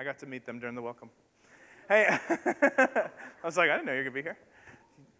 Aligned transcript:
I 0.00 0.04
got 0.04 0.18
to 0.20 0.26
meet 0.26 0.46
them 0.46 0.60
during 0.60 0.76
the 0.76 0.82
welcome. 0.82 1.10
Hey, 1.88 2.06
I 2.28 3.10
was 3.42 3.56
like, 3.56 3.68
I 3.68 3.74
didn't 3.74 3.86
know 3.86 3.92
you 3.92 3.98
were 3.98 4.04
going 4.04 4.12
to 4.12 4.20
be 4.20 4.22
here. 4.22 4.38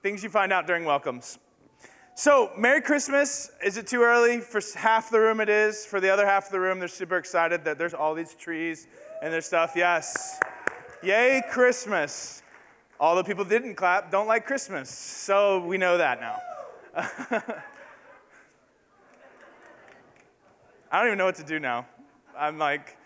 Things 0.04 0.22
you 0.22 0.28
find 0.28 0.52
out 0.52 0.68
during 0.68 0.84
welcomes. 0.84 1.40
So, 2.14 2.52
Merry 2.56 2.80
Christmas. 2.80 3.50
Is 3.64 3.76
it 3.76 3.88
too 3.88 4.02
early? 4.02 4.38
For 4.38 4.60
half 4.76 5.10
the 5.10 5.18
room, 5.18 5.40
it 5.40 5.48
is. 5.48 5.84
For 5.84 5.98
the 5.98 6.10
other 6.10 6.24
half 6.24 6.46
of 6.46 6.52
the 6.52 6.60
room, 6.60 6.78
they're 6.78 6.86
super 6.86 7.16
excited 7.16 7.64
that 7.64 7.76
there's 7.76 7.92
all 7.94 8.14
these 8.14 8.34
trees 8.34 8.86
and 9.20 9.32
there's 9.32 9.46
stuff. 9.46 9.72
Yes. 9.74 10.38
Yay, 11.02 11.42
Christmas. 11.50 12.44
All 13.00 13.16
the 13.16 13.24
people 13.24 13.44
didn't 13.44 13.74
clap 13.74 14.12
don't 14.12 14.28
like 14.28 14.46
Christmas. 14.46 14.90
So, 14.90 15.64
we 15.66 15.76
know 15.76 15.98
that 15.98 16.20
now. 16.20 16.40
I 20.92 20.98
don't 20.98 21.06
even 21.08 21.18
know 21.18 21.26
what 21.26 21.36
to 21.36 21.44
do 21.44 21.58
now. 21.58 21.84
I'm 22.38 22.58
like, 22.58 22.96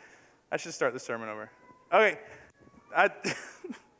I 0.50 0.58
should 0.58 0.74
start 0.74 0.92
the 0.92 1.00
sermon 1.00 1.30
over. 1.30 1.50
Okay. 1.92 2.18
I, 2.96 3.10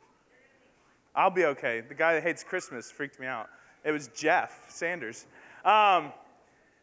I'll 1.15 1.29
be 1.29 1.45
okay. 1.45 1.81
The 1.81 1.93
guy 1.93 2.15
that 2.15 2.23
hates 2.23 2.43
Christmas 2.43 2.89
freaked 2.89 3.19
me 3.19 3.27
out. 3.27 3.49
It 3.83 3.91
was 3.91 4.07
Jeff 4.15 4.65
Sanders. 4.69 5.27
Um, 5.63 6.11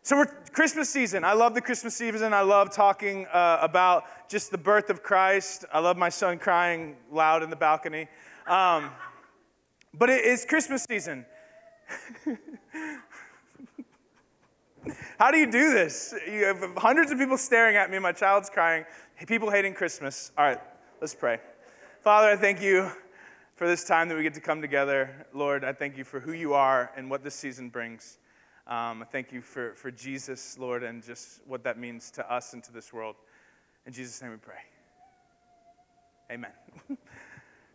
so 0.02 0.16
we're 0.16 0.26
Christmas 0.52 0.88
season. 0.88 1.24
I 1.24 1.32
love 1.32 1.54
the 1.54 1.60
Christmas 1.60 1.96
season. 1.96 2.32
I 2.32 2.42
love 2.42 2.70
talking 2.70 3.26
uh, 3.32 3.58
about 3.60 4.04
just 4.28 4.52
the 4.52 4.58
birth 4.58 4.88
of 4.88 5.02
Christ. 5.02 5.64
I 5.72 5.80
love 5.80 5.96
my 5.96 6.10
son 6.10 6.38
crying 6.38 6.94
loud 7.10 7.42
in 7.42 7.50
the 7.50 7.56
balcony. 7.56 8.06
Um, 8.46 8.90
but 9.92 10.10
it 10.10 10.24
is 10.24 10.44
Christmas 10.44 10.84
season. 10.88 11.26
How 15.18 15.32
do 15.32 15.38
you 15.38 15.50
do 15.50 15.74
this? 15.74 16.14
You 16.30 16.44
have 16.44 16.64
hundreds 16.76 17.10
of 17.10 17.18
people 17.18 17.36
staring 17.36 17.74
at 17.76 17.90
me. 17.90 17.98
My 17.98 18.12
child's 18.12 18.48
crying. 18.48 18.84
People 19.26 19.50
hating 19.50 19.74
Christmas. 19.74 20.30
All 20.38 20.44
right, 20.44 20.60
let's 21.00 21.14
pray. 21.14 21.38
Father, 22.04 22.28
I 22.28 22.36
thank 22.36 22.60
you 22.60 22.90
for 23.54 23.66
this 23.66 23.84
time 23.84 24.10
that 24.10 24.16
we 24.16 24.22
get 24.22 24.34
to 24.34 24.40
come 24.40 24.60
together. 24.60 25.26
Lord, 25.32 25.64
I 25.64 25.72
thank 25.72 25.96
you 25.96 26.04
for 26.04 26.20
who 26.20 26.32
you 26.32 26.52
are 26.52 26.92
and 26.94 27.08
what 27.08 27.24
this 27.24 27.34
season 27.34 27.70
brings. 27.70 28.18
Um, 28.66 29.00
I 29.00 29.06
thank 29.10 29.32
you 29.32 29.40
for, 29.40 29.72
for 29.76 29.90
Jesus, 29.90 30.58
Lord, 30.58 30.82
and 30.82 31.02
just 31.02 31.40
what 31.46 31.64
that 31.64 31.78
means 31.78 32.10
to 32.12 32.30
us 32.30 32.52
and 32.52 32.62
to 32.64 32.72
this 32.72 32.92
world. 32.92 33.16
In 33.86 33.94
Jesus' 33.94 34.20
name 34.20 34.32
we 34.32 34.36
pray. 34.36 34.58
Amen. 36.30 36.50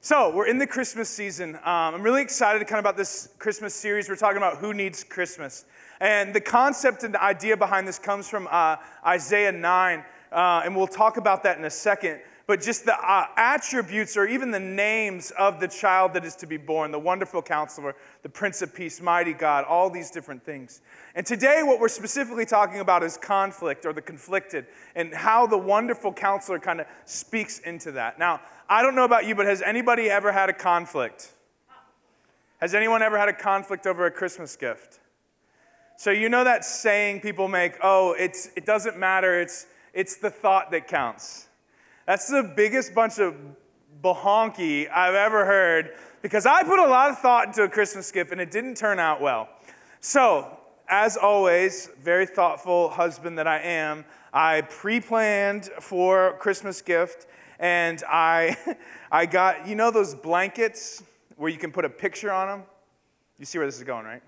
so, 0.02 0.34
we're 0.34 0.48
in 0.48 0.59
the 0.59 0.68
Christmas 0.68 1.09
season. 1.09 1.56
Um, 1.56 1.96
I'm 1.96 2.03
really 2.03 2.22
excited 2.22 2.59
kind 2.68 2.78
of 2.78 2.86
about 2.86 2.96
this 2.96 3.30
Christmas 3.40 3.73
series. 3.73 4.08
We're 4.08 4.18
talking 4.18 4.38
about 4.38 4.58
who 4.58 4.72
needs 4.72 5.03
Christmas. 5.03 5.66
And 6.00 6.31
the 6.31 6.42
concept 6.42 7.03
and 7.03 7.12
the 7.12 7.23
idea 7.23 7.58
behind 7.58 7.88
this 7.88 7.98
comes 7.98 8.30
from 8.30 8.48
uh, 8.52 8.76
Isaiah 9.03 9.52
9, 9.52 10.06
uh, 10.31 10.62
and 10.64 10.76
we'll 10.76 10.86
talk 10.86 11.18
about 11.18 11.42
that 11.42 11.58
in 11.58 11.66
a 11.66 11.72
second 11.72 12.20
but 12.48 12.62
just 12.62 12.86
the 12.86 12.96
uh, 12.96 13.26
attributes 13.38 14.16
or 14.16 14.28
even 14.28 14.52
the 14.52 14.60
names 14.60 15.32
of 15.32 15.60
the 15.60 15.68
child 15.68 16.14
that 16.14 16.24
is 16.24 16.36
to 16.36 16.46
be 16.46 16.58
born 16.58 16.92
the 16.92 17.00
wonderful 17.00 17.42
counselor, 17.42 17.96
the 18.22 18.30
Prince 18.30 18.62
of 18.62 18.74
Peace, 18.74 19.02
mighty 19.02 19.34
God, 19.34 19.66
all 19.66 19.90
these 19.90 20.12
different 20.12 20.44
things. 20.46 20.82
And 21.16 21.26
today, 21.26 21.62
what 21.64 21.80
we're 21.80 21.88
specifically 21.88 22.46
talking 22.46 22.80
about 22.80 23.02
is 23.04 23.18
conflict 23.18 23.86
or 23.86 23.94
the 23.94 24.02
conflicted 24.02 24.68
and 24.96 25.14
how 25.14 25.48
the 25.48 25.58
wonderful 25.58 26.14
counselor 26.14 26.60
kind 26.60 26.82
of 26.82 26.88
speaks 27.06 27.60
into 27.60 27.94
that. 27.94 28.20
Now, 28.20 28.42
I 28.70 28.84
don't 28.84 28.96
know 28.96 29.06
about 29.06 29.26
you, 29.26 29.34
but 29.34 29.48
has 29.48 29.62
anybody 29.64 30.09
ever 30.09 30.32
had 30.32 30.50
a 30.50 30.54
conflict? 30.54 31.34
Has 32.59 32.76
anyone 32.76 33.02
ever 33.02 33.18
had 33.18 33.30
a 33.30 33.34
conflict 33.34 33.88
over 33.88 34.06
a 34.06 34.12
Christmas 34.12 34.56
gift? 34.56 35.00
So, 35.98 36.12
you 36.12 36.30
know 36.30 36.44
that 36.44 36.66
saying 36.66 37.22
people 37.22 37.48
make, 37.48 37.78
oh, 37.82 38.16
it's, 38.20 38.50
it 38.56 38.66
doesn't 38.66 39.00
matter, 39.00 39.40
it's, 39.40 39.66
it's 39.94 40.18
the 40.18 40.30
thought 40.30 40.72
that 40.72 40.88
counts. 40.88 41.48
That's 42.06 42.28
the 42.28 42.44
biggest 42.44 42.94
bunch 42.94 43.17
of 43.17 43.36
bahonky 44.03 44.88
I've 44.92 45.16
ever 45.16 45.44
heard 45.44 45.95
because 46.22 46.45
I 46.45 46.62
put 46.62 46.78
a 46.78 46.86
lot 46.86 47.09
of 47.09 47.17
thought 47.17 47.47
into 47.47 47.64
a 47.64 47.70
Christmas 47.70 48.12
gift 48.12 48.31
and 48.31 48.39
it 48.39 48.52
didn't 48.52 48.75
turn 48.75 49.00
out 49.00 49.22
well. 49.22 49.50
So, 50.02 50.59
as 50.88 51.18
always, 51.18 51.90
very 52.03 52.28
thoughtful 52.28 52.90
husband 52.90 53.40
that 53.40 53.47
I 53.47 53.59
am, 53.59 54.06
I 54.31 54.62
pre 54.62 55.00
planned 55.00 55.72
for 55.80 56.38
Christmas 56.38 56.80
gift 56.84 57.25
and 57.59 58.03
I, 58.07 58.56
I 59.12 59.25
got, 59.25 59.68
you 59.68 59.74
know, 59.75 59.90
those 59.90 60.13
blankets 60.13 61.01
where 61.38 61.50
you 61.50 61.57
can 61.57 61.72
put 61.72 61.85
a 61.85 61.90
picture 61.90 62.31
on 62.31 62.47
them? 62.47 62.63
You 63.40 63.46
see 63.46 63.57
where 63.57 63.68
this 63.68 63.78
is 63.78 63.84
going, 63.84 64.06
right? 64.06 64.22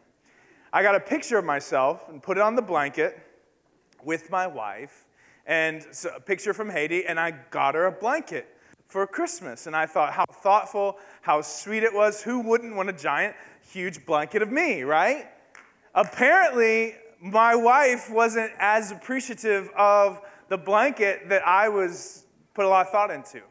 I 0.73 0.81
got 0.81 0.95
a 0.95 0.99
picture 0.99 1.37
of 1.37 1.45
myself 1.45 2.09
and 2.09 2.23
put 2.23 2.37
it 2.37 2.41
on 2.41 2.55
the 2.55 2.61
blanket 2.61 3.19
with 4.03 4.31
my 4.31 4.47
wife 4.47 5.06
and 5.47 5.85
so 5.91 6.11
a 6.15 6.19
picture 6.19 6.53
from 6.53 6.69
Haiti, 6.69 7.05
and 7.05 7.19
I 7.19 7.31
got 7.49 7.73
her 7.73 7.85
a 7.85 7.91
blanket 7.91 8.47
for 8.87 9.07
Christmas. 9.07 9.65
And 9.65 9.75
I 9.75 9.85
thought, 9.85 10.13
how 10.13 10.25
thoughtful, 10.25 10.97
how 11.21 11.41
sweet 11.41 11.83
it 11.83 11.93
was. 11.93 12.21
Who 12.21 12.41
wouldn't 12.41 12.75
want 12.75 12.89
a 12.89 12.93
giant, 12.93 13.35
huge 13.71 14.05
blanket 14.05 14.41
of 14.41 14.51
me, 14.51 14.83
right? 14.83 15.27
Apparently, 15.95 16.95
my 17.21 17.55
wife 17.55 18.09
wasn't 18.11 18.51
as 18.59 18.91
appreciative 18.91 19.69
of 19.75 20.21
the 20.49 20.57
blanket 20.57 21.29
that 21.29 21.47
I 21.47 21.69
was 21.69 22.25
put 22.53 22.65
a 22.65 22.67
lot 22.67 22.85
of 22.85 22.91
thought 22.91 23.09
into. 23.09 23.41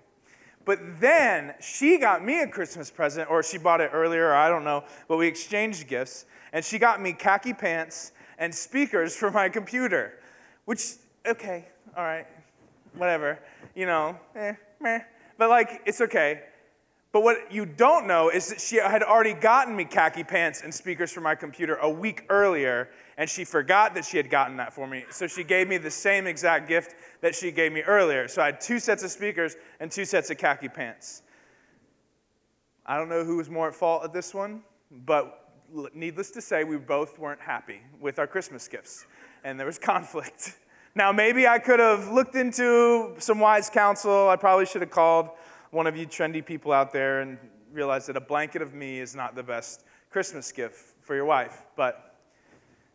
But 0.65 1.01
then 1.01 1.55
she 1.61 1.99
got 1.99 2.25
me 2.25 2.43
a 2.43 2.47
Christmas 2.47 2.91
present, 2.91 3.31
or 3.31 3.43
she 3.43 3.57
bought 3.57 3.81
it 3.81 3.91
earlier, 3.93 4.34
I 4.34 4.49
don't 4.49 4.65
know, 4.65 4.84
but 5.09 5.17
we 5.17 5.28
exchanged 5.28 5.87
gifts. 5.87 6.27
And 6.53 6.65
she 6.65 6.78
got 6.78 7.01
me 7.01 7.13
khaki 7.13 7.55
pants 7.55 8.13
and 8.39 8.55
speakers 8.55 9.17
for 9.17 9.31
my 9.31 9.49
computer, 9.49 10.19
which, 10.65 10.95
okay, 11.27 11.69
all 11.97 12.05
right, 12.05 12.27
whatever, 12.95 13.39
you 13.75 13.87
know, 13.87 14.19
eh, 14.34 14.53
meh. 14.81 15.01
But 15.39 15.49
like, 15.49 15.83
it's 15.87 16.01
okay. 16.01 16.43
But 17.12 17.23
what 17.23 17.51
you 17.51 17.65
don't 17.65 18.07
know 18.07 18.29
is 18.29 18.49
that 18.49 18.61
she 18.61 18.77
had 18.77 19.03
already 19.03 19.33
gotten 19.33 19.75
me 19.75 19.87
khaki 19.87 20.23
pants 20.23 20.61
and 20.62 20.75
speakers 20.75 21.11
for 21.11 21.23
my 21.23 21.34
computer 21.34 21.77
a 21.77 21.89
week 21.89 22.27
earlier, 22.29 22.91
and 23.17 23.31
she 23.31 23.45
forgot 23.45 23.95
that 23.95 24.05
she 24.05 24.19
had 24.19 24.29
gotten 24.29 24.59
that 24.59 24.75
for 24.75 24.87
me. 24.87 25.07
So 25.11 25.27
she 25.27 25.43
gave 25.43 25.67
me 25.67 25.79
the 25.79 25.91
same 25.91 26.27
exact 26.27 26.69
gift 26.69 26.95
that 27.23 27.34
she 27.34 27.51
gave 27.51 27.73
me 27.73 27.81
earlier. 27.81 28.28
So 28.28 28.43
I 28.43 28.47
had 28.47 28.61
two 28.61 28.78
sets 28.78 29.03
of 29.03 29.11
speakers 29.11 29.57
and 29.81 29.91
two 29.91 30.05
sets 30.05 30.28
of 30.31 30.37
khaki 30.37 30.69
pants. 30.69 31.23
I 32.84 32.99
don't 32.99 33.09
know 33.09 33.25
who 33.25 33.39
was 33.39 33.49
more 33.49 33.69
at 33.69 33.75
fault 33.75 34.05
at 34.05 34.13
this 34.13 34.34
one, 34.34 34.63
but 34.91 35.55
needless 35.95 36.31
to 36.33 36.43
say, 36.43 36.65
we 36.65 36.77
both 36.77 37.19
weren't 37.19 37.41
happy 37.41 37.81
with 37.99 38.19
our 38.19 38.27
Christmas 38.27 38.69
gifts, 38.69 39.07
and 39.43 39.59
there 39.59 39.67
was 39.67 39.78
conflict. 39.93 40.59
Now, 40.97 41.12
maybe 41.12 41.47
I 41.47 41.59
could 41.59 41.79
have 41.79 42.09
looked 42.09 42.37
into 42.37 43.17
some 43.19 43.39
wise 43.39 43.69
counsel. 43.69 44.31
I 44.31 44.37
probably 44.37 44.65
should 44.65 44.81
have 44.81 44.91
called 44.91 45.29
one 45.71 45.87
of 45.87 45.95
you 45.95 46.07
trendy 46.07 46.43
people 46.43 46.73
out 46.73 46.91
there 46.91 47.21
and 47.21 47.37
realized 47.71 48.09
that 48.09 48.17
a 48.17 48.21
blanket 48.21 48.62
of 48.62 48.73
me 48.73 48.99
is 48.99 49.15
not 49.15 49.34
the 49.34 49.43
best 49.43 49.84
Christmas 50.09 50.51
gift 50.51 50.95
for 51.03 51.15
your 51.15 51.27
wife. 51.27 51.65
But, 51.77 52.17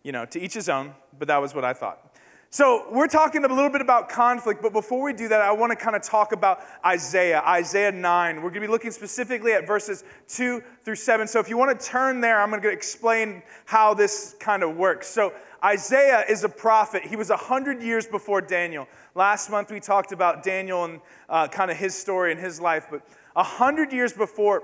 you 0.02 0.12
know, 0.12 0.26
to 0.26 0.40
each 0.42 0.56
his 0.56 0.68
own, 0.68 0.96
but 1.20 1.28
that 1.28 1.38
was 1.38 1.54
what 1.54 1.64
I 1.64 1.74
thought. 1.74 2.11
So, 2.54 2.84
we're 2.92 3.08
talking 3.08 3.46
a 3.46 3.48
little 3.48 3.70
bit 3.70 3.80
about 3.80 4.10
conflict, 4.10 4.62
but 4.62 4.74
before 4.74 5.02
we 5.02 5.14
do 5.14 5.30
that, 5.30 5.40
I 5.40 5.54
want 5.54 5.72
to 5.72 5.76
kind 5.78 5.96
of 5.96 6.02
talk 6.02 6.34
about 6.34 6.60
Isaiah, 6.86 7.42
Isaiah 7.48 7.94
9. 7.94 8.36
We're 8.36 8.42
going 8.42 8.56
to 8.56 8.60
be 8.60 8.68
looking 8.68 8.92
specifically 8.92 9.54
at 9.54 9.66
verses 9.66 10.04
2 10.28 10.62
through 10.84 10.98
7. 10.98 11.30
So, 11.30 11.40
if 11.40 11.48
you 11.48 11.58
want 11.58 11.80
to 11.80 11.88
turn 11.88 12.20
there, 12.20 12.42
I'm 12.42 12.50
going 12.50 12.62
to 12.64 12.70
explain 12.70 13.42
how 13.64 13.94
this 13.94 14.36
kind 14.42 14.64
of 14.64 14.76
works. 14.76 15.08
So, 15.08 15.32
Isaiah 15.64 16.26
is 16.28 16.44
a 16.44 16.50
prophet. 16.50 17.04
He 17.04 17.16
was 17.16 17.30
100 17.30 17.82
years 17.82 18.06
before 18.06 18.42
Daniel. 18.42 18.86
Last 19.16 19.50
month 19.50 19.72
we 19.72 19.80
talked 19.80 20.12
about 20.12 20.44
Daniel 20.44 20.84
and 20.84 21.00
uh, 21.30 21.48
kind 21.48 21.72
of 21.72 21.78
his 21.78 21.96
story 21.96 22.34
and 22.34 22.42
his 22.42 22.60
life, 22.60 22.88
but 22.92 23.08
100 23.32 23.94
years 23.94 24.12
before 24.12 24.64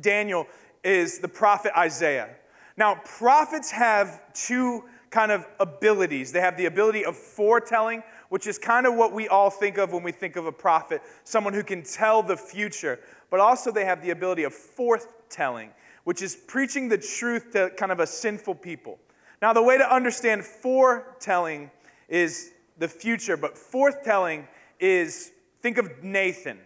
Daniel 0.00 0.46
is 0.82 1.18
the 1.18 1.28
prophet 1.28 1.72
Isaiah. 1.76 2.30
Now, 2.78 2.94
prophets 3.04 3.70
have 3.70 4.22
two 4.32 4.84
kind 5.10 5.32
of 5.32 5.46
abilities. 5.60 6.32
They 6.32 6.40
have 6.40 6.56
the 6.56 6.66
ability 6.66 7.04
of 7.04 7.16
foretelling, 7.16 8.02
which 8.28 8.46
is 8.46 8.58
kind 8.58 8.86
of 8.86 8.94
what 8.94 9.12
we 9.12 9.28
all 9.28 9.50
think 9.50 9.78
of 9.78 9.92
when 9.92 10.02
we 10.02 10.12
think 10.12 10.36
of 10.36 10.46
a 10.46 10.52
prophet, 10.52 11.02
someone 11.24 11.54
who 11.54 11.62
can 11.62 11.82
tell 11.82 12.22
the 12.22 12.36
future. 12.36 12.98
But 13.30 13.40
also, 13.40 13.70
they 13.70 13.84
have 13.84 14.02
the 14.02 14.10
ability 14.10 14.44
of 14.44 14.52
forthtelling, 14.52 15.70
which 16.04 16.22
is 16.22 16.36
preaching 16.36 16.88
the 16.88 16.98
truth 16.98 17.52
to 17.52 17.70
kind 17.76 17.92
of 17.92 18.00
a 18.00 18.06
sinful 18.06 18.56
people. 18.56 18.98
Now, 19.42 19.52
the 19.52 19.62
way 19.62 19.78
to 19.78 19.94
understand 19.94 20.44
foretelling 20.44 21.70
is 22.08 22.52
the 22.78 22.88
future, 22.88 23.36
but 23.36 23.54
forthtelling 23.54 24.46
is 24.80 25.32
think 25.60 25.78
of 25.78 26.02
Nathan, 26.02 26.58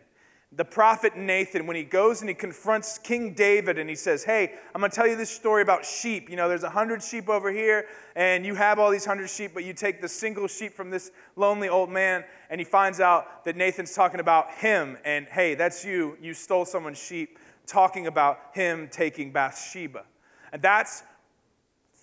the 0.52 0.64
prophet 0.64 1.16
Nathan, 1.16 1.66
when 1.68 1.76
he 1.76 1.84
goes 1.84 2.22
and 2.22 2.28
he 2.28 2.34
confronts 2.34 2.98
King 2.98 3.34
David 3.34 3.78
and 3.78 3.88
he 3.88 3.94
says, 3.94 4.24
Hey, 4.24 4.54
I'm 4.74 4.80
going 4.80 4.90
to 4.90 4.94
tell 4.94 5.06
you 5.06 5.14
this 5.14 5.30
story 5.30 5.62
about 5.62 5.84
sheep. 5.84 6.28
You 6.28 6.34
know, 6.34 6.48
there's 6.48 6.64
a 6.64 6.70
hundred 6.70 7.04
sheep 7.04 7.28
over 7.28 7.52
here, 7.52 7.86
and 8.16 8.44
you 8.44 8.56
have 8.56 8.80
all 8.80 8.90
these 8.90 9.04
hundred 9.04 9.30
sheep, 9.30 9.52
but 9.54 9.62
you 9.62 9.72
take 9.72 10.00
the 10.00 10.08
single 10.08 10.48
sheep 10.48 10.74
from 10.74 10.90
this 10.90 11.12
lonely 11.36 11.68
old 11.68 11.88
man, 11.88 12.24
and 12.50 12.60
he 12.60 12.64
finds 12.64 12.98
out 12.98 13.44
that 13.44 13.54
Nathan's 13.54 13.94
talking 13.94 14.18
about 14.18 14.50
him, 14.50 14.98
and 15.04 15.26
hey, 15.26 15.54
that's 15.54 15.84
you. 15.84 16.16
You 16.20 16.34
stole 16.34 16.64
someone's 16.64 16.98
sheep, 16.98 17.38
talking 17.66 18.08
about 18.08 18.40
him 18.52 18.88
taking 18.90 19.30
Bathsheba. 19.30 20.04
And 20.52 20.60
that's 20.60 21.04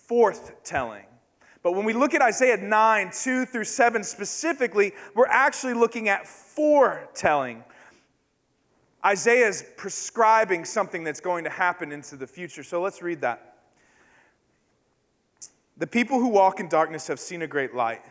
forthtelling. 0.08 1.04
But 1.62 1.72
when 1.72 1.84
we 1.84 1.92
look 1.92 2.14
at 2.14 2.22
Isaiah 2.22 2.56
9, 2.56 3.10
2 3.12 3.44
through 3.44 3.64
7 3.64 4.02
specifically, 4.02 4.92
we're 5.14 5.26
actually 5.26 5.74
looking 5.74 6.08
at 6.08 6.26
foretelling. 6.26 7.64
Isaiah 9.04 9.46
is 9.46 9.64
prescribing 9.76 10.64
something 10.64 11.04
that's 11.04 11.20
going 11.20 11.44
to 11.44 11.50
happen 11.50 11.92
into 11.92 12.16
the 12.16 12.26
future. 12.26 12.62
So 12.62 12.82
let's 12.82 13.00
read 13.00 13.20
that. 13.20 13.56
The 15.76 15.86
people 15.86 16.18
who 16.18 16.28
walk 16.28 16.58
in 16.58 16.68
darkness 16.68 17.06
have 17.06 17.20
seen 17.20 17.42
a 17.42 17.46
great 17.46 17.74
light. 17.74 18.04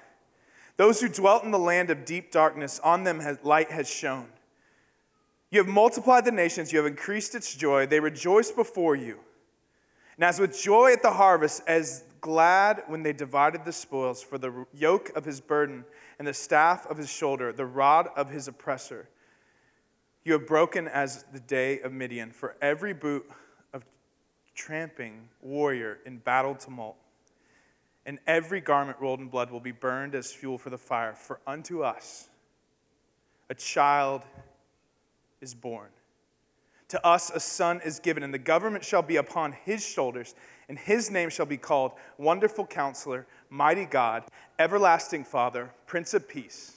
Those 0.77 1.01
who 1.01 1.09
dwelt 1.09 1.43
in 1.43 1.51
the 1.51 1.59
land 1.59 1.89
of 1.89 2.05
deep 2.05 2.31
darkness, 2.31 2.79
on 2.83 3.03
them 3.03 3.19
has, 3.19 3.37
light 3.43 3.71
has 3.71 3.89
shone. 3.89 4.27
You 5.49 5.59
have 5.59 5.67
multiplied 5.67 6.23
the 6.23 6.31
nations, 6.31 6.71
you 6.71 6.77
have 6.77 6.87
increased 6.87 7.35
its 7.35 7.55
joy. 7.55 7.85
They 7.85 7.99
rejoice 7.99 8.51
before 8.51 8.95
you. 8.95 9.19
And 10.15 10.23
as 10.23 10.39
with 10.39 10.59
joy 10.61 10.93
at 10.93 11.01
the 11.01 11.11
harvest, 11.11 11.63
as 11.67 12.03
glad 12.21 12.83
when 12.87 13.03
they 13.03 13.13
divided 13.13 13.65
the 13.65 13.71
spoils, 13.71 14.21
for 14.21 14.37
the 14.37 14.65
yoke 14.73 15.11
of 15.15 15.25
his 15.25 15.41
burden 15.41 15.85
and 16.19 16.27
the 16.27 16.33
staff 16.33 16.85
of 16.87 16.97
his 16.97 17.09
shoulder, 17.09 17.51
the 17.51 17.65
rod 17.65 18.09
of 18.15 18.29
his 18.29 18.47
oppressor. 18.47 19.09
You 20.27 20.33
have 20.33 20.45
broken 20.45 20.89
as 20.89 21.23
the 21.31 21.39
day 21.39 21.79
of 21.79 21.93
Midian, 21.93 22.31
for 22.31 22.57
every 22.61 22.91
boot 22.91 23.25
of 23.71 23.85
tramping 24.55 25.29
warrior 25.41 25.99
in 26.05 26.17
battle 26.17 26.53
tumult 26.53 26.97
and 28.05 28.19
every 28.27 28.59
garment 28.59 28.97
rolled 28.99 29.21
in 29.21 29.29
blood 29.29 29.51
will 29.51 29.61
be 29.61 29.71
burned 29.71 30.15
as 30.15 30.33
fuel 30.33 30.57
for 30.57 30.69
the 30.69 30.77
fire. 30.77 31.13
For 31.13 31.39
unto 31.47 31.81
us 31.81 32.27
a 33.49 33.55
child 33.55 34.23
is 35.39 35.55
born. 35.55 35.87
To 36.89 37.07
us 37.07 37.29
a 37.29 37.39
son 37.39 37.79
is 37.85 37.99
given, 37.99 38.21
and 38.21 38.33
the 38.33 38.37
government 38.37 38.83
shall 38.83 39.01
be 39.01 39.15
upon 39.15 39.53
his 39.53 39.81
shoulders, 39.81 40.35
and 40.67 40.77
his 40.77 41.09
name 41.09 41.29
shall 41.29 41.45
be 41.45 41.55
called 41.55 41.93
Wonderful 42.17 42.65
Counselor, 42.67 43.27
Mighty 43.49 43.85
God, 43.85 44.25
Everlasting 44.59 45.23
Father, 45.23 45.71
Prince 45.85 46.13
of 46.13 46.27
Peace. 46.27 46.76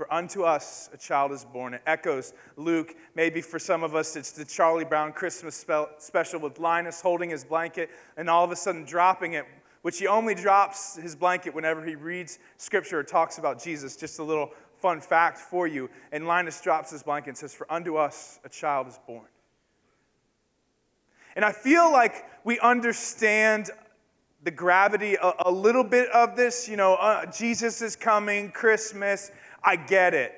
For 0.00 0.10
unto 0.10 0.44
us 0.44 0.88
a 0.94 0.96
child 0.96 1.30
is 1.30 1.44
born. 1.44 1.74
It 1.74 1.82
echoes 1.86 2.32
Luke. 2.56 2.96
Maybe 3.14 3.42
for 3.42 3.58
some 3.58 3.84
of 3.84 3.94
us, 3.94 4.16
it's 4.16 4.30
the 4.30 4.46
Charlie 4.46 4.86
Brown 4.86 5.12
Christmas 5.12 5.62
special 5.98 6.40
with 6.40 6.58
Linus 6.58 7.02
holding 7.02 7.28
his 7.28 7.44
blanket 7.44 7.90
and 8.16 8.30
all 8.30 8.42
of 8.42 8.50
a 8.50 8.56
sudden 8.56 8.86
dropping 8.86 9.34
it, 9.34 9.44
which 9.82 9.98
he 9.98 10.06
only 10.06 10.34
drops 10.34 10.96
his 10.96 11.14
blanket 11.14 11.54
whenever 11.54 11.84
he 11.84 11.96
reads 11.96 12.38
scripture 12.56 13.00
or 13.00 13.02
talks 13.02 13.36
about 13.36 13.62
Jesus. 13.62 13.94
Just 13.94 14.18
a 14.20 14.22
little 14.22 14.52
fun 14.78 15.02
fact 15.02 15.36
for 15.36 15.66
you. 15.66 15.90
And 16.12 16.26
Linus 16.26 16.62
drops 16.62 16.90
his 16.90 17.02
blanket 17.02 17.28
and 17.28 17.36
says, 17.36 17.52
For 17.52 17.70
unto 17.70 17.96
us 17.96 18.40
a 18.42 18.48
child 18.48 18.88
is 18.88 18.98
born. 19.06 19.28
And 21.36 21.44
I 21.44 21.52
feel 21.52 21.92
like 21.92 22.24
we 22.42 22.58
understand 22.60 23.68
the 24.42 24.50
gravity 24.50 25.16
a, 25.16 25.34
a 25.40 25.50
little 25.50 25.84
bit 25.84 26.08
of 26.10 26.36
this. 26.36 26.68
You 26.68 26.76
know, 26.76 26.94
uh, 26.94 27.26
Jesus 27.26 27.82
is 27.82 27.96
coming, 27.96 28.50
Christmas. 28.50 29.30
I 29.62 29.76
get 29.76 30.14
it. 30.14 30.32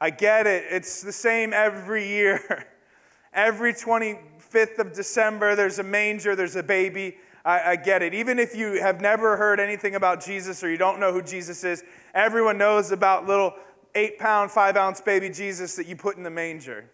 I 0.00 0.10
get 0.10 0.46
it. 0.46 0.64
It's 0.70 1.02
the 1.02 1.12
same 1.12 1.52
every 1.52 2.06
year. 2.06 2.66
every 3.32 3.72
25th 3.72 4.78
of 4.78 4.92
December, 4.92 5.54
there's 5.54 5.78
a 5.78 5.82
manger, 5.82 6.34
there's 6.34 6.56
a 6.56 6.62
baby. 6.62 7.16
I, 7.44 7.72
I, 7.72 7.76
get 7.76 8.02
it. 8.02 8.12
Even 8.12 8.40
if 8.40 8.56
you 8.56 8.80
have 8.80 9.00
never 9.00 9.36
heard 9.36 9.60
anything 9.60 9.94
about 9.94 10.24
Jesus 10.24 10.64
or 10.64 10.70
you 10.70 10.76
don't 10.76 10.98
know 10.98 11.12
who 11.12 11.22
Jesus 11.22 11.62
is, 11.62 11.84
everyone 12.12 12.58
knows 12.58 12.90
about 12.90 13.26
little 13.26 13.54
eight 13.94 14.18
pound, 14.18 14.50
five 14.50 14.76
ounce 14.76 15.00
baby 15.00 15.30
Jesus 15.30 15.76
that 15.76 15.86
you 15.86 15.94
put 15.94 16.16
in 16.16 16.24
the 16.24 16.30
manger. 16.30 16.90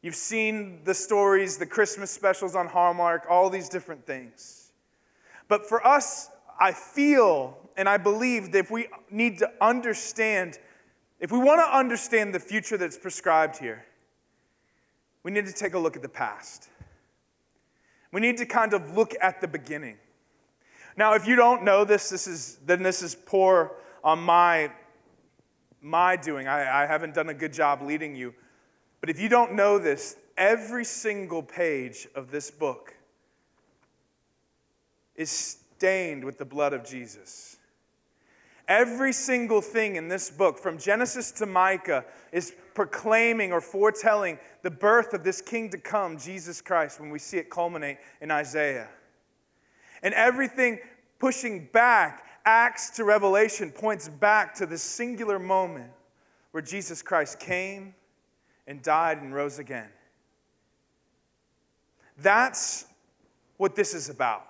You've 0.00 0.14
seen 0.14 0.80
the 0.84 0.94
stories, 0.94 1.58
the 1.58 1.66
Christmas 1.66 2.10
specials 2.10 2.54
on 2.54 2.68
Hallmark, 2.68 3.26
all 3.28 3.50
these 3.50 3.68
different 3.68 4.06
things. 4.06 4.72
But 5.48 5.68
for 5.68 5.86
us, 5.86 6.30
I 6.58 6.72
feel 6.72 7.58
and 7.76 7.88
I 7.88 7.98
believe 7.98 8.52
that 8.52 8.58
if 8.58 8.70
we 8.70 8.86
need 9.10 9.38
to 9.38 9.50
understand, 9.60 10.58
if 11.18 11.32
we 11.32 11.38
want 11.38 11.60
to 11.60 11.76
understand 11.76 12.34
the 12.34 12.40
future 12.40 12.76
that's 12.76 12.98
prescribed 12.98 13.58
here, 13.58 13.84
we 15.22 15.30
need 15.30 15.46
to 15.46 15.52
take 15.52 15.74
a 15.74 15.78
look 15.78 15.96
at 15.96 16.02
the 16.02 16.08
past. 16.08 16.68
We 18.12 18.20
need 18.20 18.36
to 18.38 18.46
kind 18.46 18.74
of 18.74 18.96
look 18.96 19.14
at 19.20 19.40
the 19.40 19.48
beginning. 19.48 19.96
Now, 20.96 21.14
if 21.14 21.26
you 21.26 21.36
don't 21.36 21.64
know 21.64 21.84
this, 21.84 22.08
this 22.08 22.26
is, 22.26 22.58
then 22.64 22.82
this 22.82 23.02
is 23.02 23.14
poor 23.14 23.72
on 24.02 24.18
my, 24.18 24.70
my 25.82 26.16
doing. 26.16 26.48
I, 26.48 26.84
I 26.84 26.86
haven't 26.86 27.14
done 27.14 27.28
a 27.28 27.34
good 27.34 27.52
job 27.52 27.82
leading 27.82 28.16
you. 28.16 28.34
But 29.00 29.10
if 29.10 29.20
you 29.20 29.28
don't 29.28 29.54
know 29.54 29.78
this, 29.78 30.16
every 30.36 30.84
single 30.84 31.42
page 31.42 32.08
of 32.14 32.30
this 32.30 32.50
book 32.50 32.94
is 35.14 35.30
stained 35.30 36.24
with 36.24 36.38
the 36.38 36.44
blood 36.44 36.72
of 36.72 36.84
Jesus. 36.84 37.55
Every 38.68 39.12
single 39.12 39.60
thing 39.60 39.94
in 39.94 40.08
this 40.08 40.28
book, 40.28 40.58
from 40.58 40.76
Genesis 40.76 41.30
to 41.32 41.46
Micah, 41.46 42.04
is 42.32 42.52
proclaiming 42.74 43.52
or 43.52 43.60
foretelling 43.60 44.38
the 44.62 44.70
birth 44.70 45.14
of 45.14 45.22
this 45.22 45.40
king 45.40 45.70
to 45.70 45.78
come, 45.78 46.18
Jesus 46.18 46.60
Christ, 46.60 46.98
when 46.98 47.10
we 47.10 47.20
see 47.20 47.38
it 47.38 47.48
culminate 47.48 47.98
in 48.20 48.30
Isaiah. 48.32 48.88
And 50.02 50.12
everything 50.14 50.80
pushing 51.18 51.68
back, 51.72 52.24
Acts 52.44 52.90
to 52.90 53.04
Revelation, 53.04 53.70
points 53.70 54.08
back 54.08 54.54
to 54.56 54.66
this 54.66 54.82
singular 54.82 55.38
moment 55.38 55.90
where 56.50 56.62
Jesus 56.62 57.02
Christ 57.02 57.38
came 57.38 57.94
and 58.66 58.82
died 58.82 59.22
and 59.22 59.32
rose 59.32 59.58
again. 59.58 59.88
That's 62.18 62.86
what 63.58 63.76
this 63.76 63.94
is 63.94 64.08
about. 64.08 64.44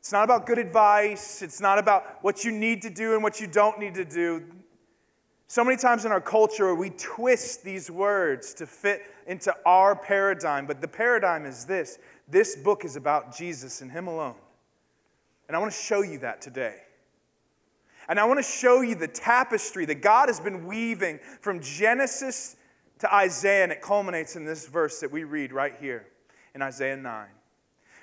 It's 0.00 0.12
not 0.12 0.24
about 0.24 0.46
good 0.46 0.58
advice. 0.58 1.42
It's 1.42 1.60
not 1.60 1.78
about 1.78 2.22
what 2.22 2.42
you 2.44 2.50
need 2.50 2.82
to 2.82 2.90
do 2.90 3.14
and 3.14 3.22
what 3.22 3.38
you 3.38 3.46
don't 3.46 3.78
need 3.78 3.94
to 3.94 4.04
do. 4.04 4.42
So 5.46 5.62
many 5.62 5.76
times 5.76 6.04
in 6.04 6.12
our 6.12 6.20
culture, 6.20 6.74
we 6.74 6.90
twist 6.90 7.62
these 7.62 7.90
words 7.90 8.54
to 8.54 8.66
fit 8.66 9.02
into 9.26 9.54
our 9.66 9.94
paradigm, 9.94 10.66
but 10.66 10.80
the 10.80 10.88
paradigm 10.88 11.44
is 11.44 11.64
this 11.64 11.98
this 12.28 12.56
book 12.56 12.84
is 12.84 12.96
about 12.96 13.36
Jesus 13.36 13.82
and 13.82 13.90
Him 13.90 14.06
alone. 14.06 14.36
And 15.48 15.56
I 15.56 15.60
want 15.60 15.72
to 15.72 15.78
show 15.78 16.02
you 16.02 16.18
that 16.20 16.40
today. 16.40 16.76
And 18.08 18.18
I 18.18 18.24
want 18.24 18.38
to 18.38 18.44
show 18.44 18.80
you 18.80 18.94
the 18.94 19.08
tapestry 19.08 19.84
that 19.86 20.02
God 20.02 20.28
has 20.28 20.40
been 20.40 20.66
weaving 20.66 21.18
from 21.40 21.60
Genesis 21.60 22.56
to 23.00 23.14
Isaiah, 23.14 23.64
and 23.64 23.72
it 23.72 23.82
culminates 23.82 24.36
in 24.36 24.44
this 24.44 24.66
verse 24.66 25.00
that 25.00 25.10
we 25.10 25.24
read 25.24 25.52
right 25.52 25.74
here 25.80 26.06
in 26.54 26.62
Isaiah 26.62 26.96
9. 26.96 27.26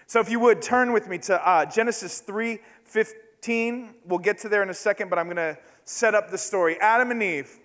So 0.07 0.19
if 0.19 0.29
you 0.29 0.39
would 0.39 0.61
turn 0.61 0.93
with 0.93 1.07
me 1.07 1.17
to 1.19 1.47
uh, 1.47 1.65
Genesis 1.65 2.21
3 2.21 2.59
15. 2.85 3.93
We'll 4.05 4.19
get 4.19 4.39
to 4.39 4.49
there 4.49 4.63
in 4.63 4.69
a 4.69 4.73
second, 4.73 5.09
but 5.09 5.19
I'm 5.19 5.25
going 5.25 5.35
to 5.37 5.57
set 5.83 6.15
up 6.15 6.31
the 6.31 6.37
story. 6.37 6.79
Adam 6.79 7.11
and 7.11 7.21
Eve. 7.21 7.59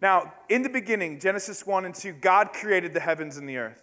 Now, 0.00 0.32
in 0.48 0.62
the 0.62 0.68
beginning, 0.68 1.18
Genesis 1.18 1.66
1 1.66 1.84
and 1.84 1.94
2, 1.94 2.12
God 2.12 2.52
created 2.52 2.92
the 2.94 3.00
heavens 3.00 3.36
and 3.36 3.48
the 3.48 3.56
earth. 3.56 3.82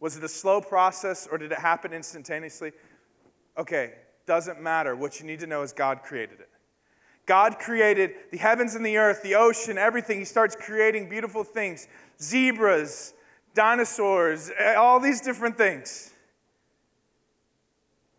Was 0.00 0.16
it 0.16 0.24
a 0.24 0.28
slow 0.28 0.60
process 0.60 1.28
or 1.30 1.38
did 1.38 1.52
it 1.52 1.58
happen 1.58 1.92
instantaneously? 1.92 2.72
Okay, 3.56 3.94
doesn't 4.26 4.62
matter. 4.62 4.96
What 4.96 5.20
you 5.20 5.26
need 5.26 5.40
to 5.40 5.46
know 5.46 5.62
is 5.62 5.72
God 5.72 6.02
created 6.02 6.40
it. 6.40 6.48
God 7.26 7.58
created 7.58 8.12
the 8.30 8.38
heavens 8.38 8.74
and 8.74 8.86
the 8.86 8.96
earth, 8.96 9.22
the 9.22 9.34
ocean, 9.34 9.76
everything. 9.76 10.18
He 10.18 10.24
starts 10.24 10.56
creating 10.56 11.08
beautiful 11.10 11.44
things 11.44 11.86
zebras, 12.20 13.12
dinosaurs, 13.54 14.50
eh, 14.58 14.74
all 14.74 15.00
these 15.00 15.20
different 15.20 15.58
things. 15.58 16.12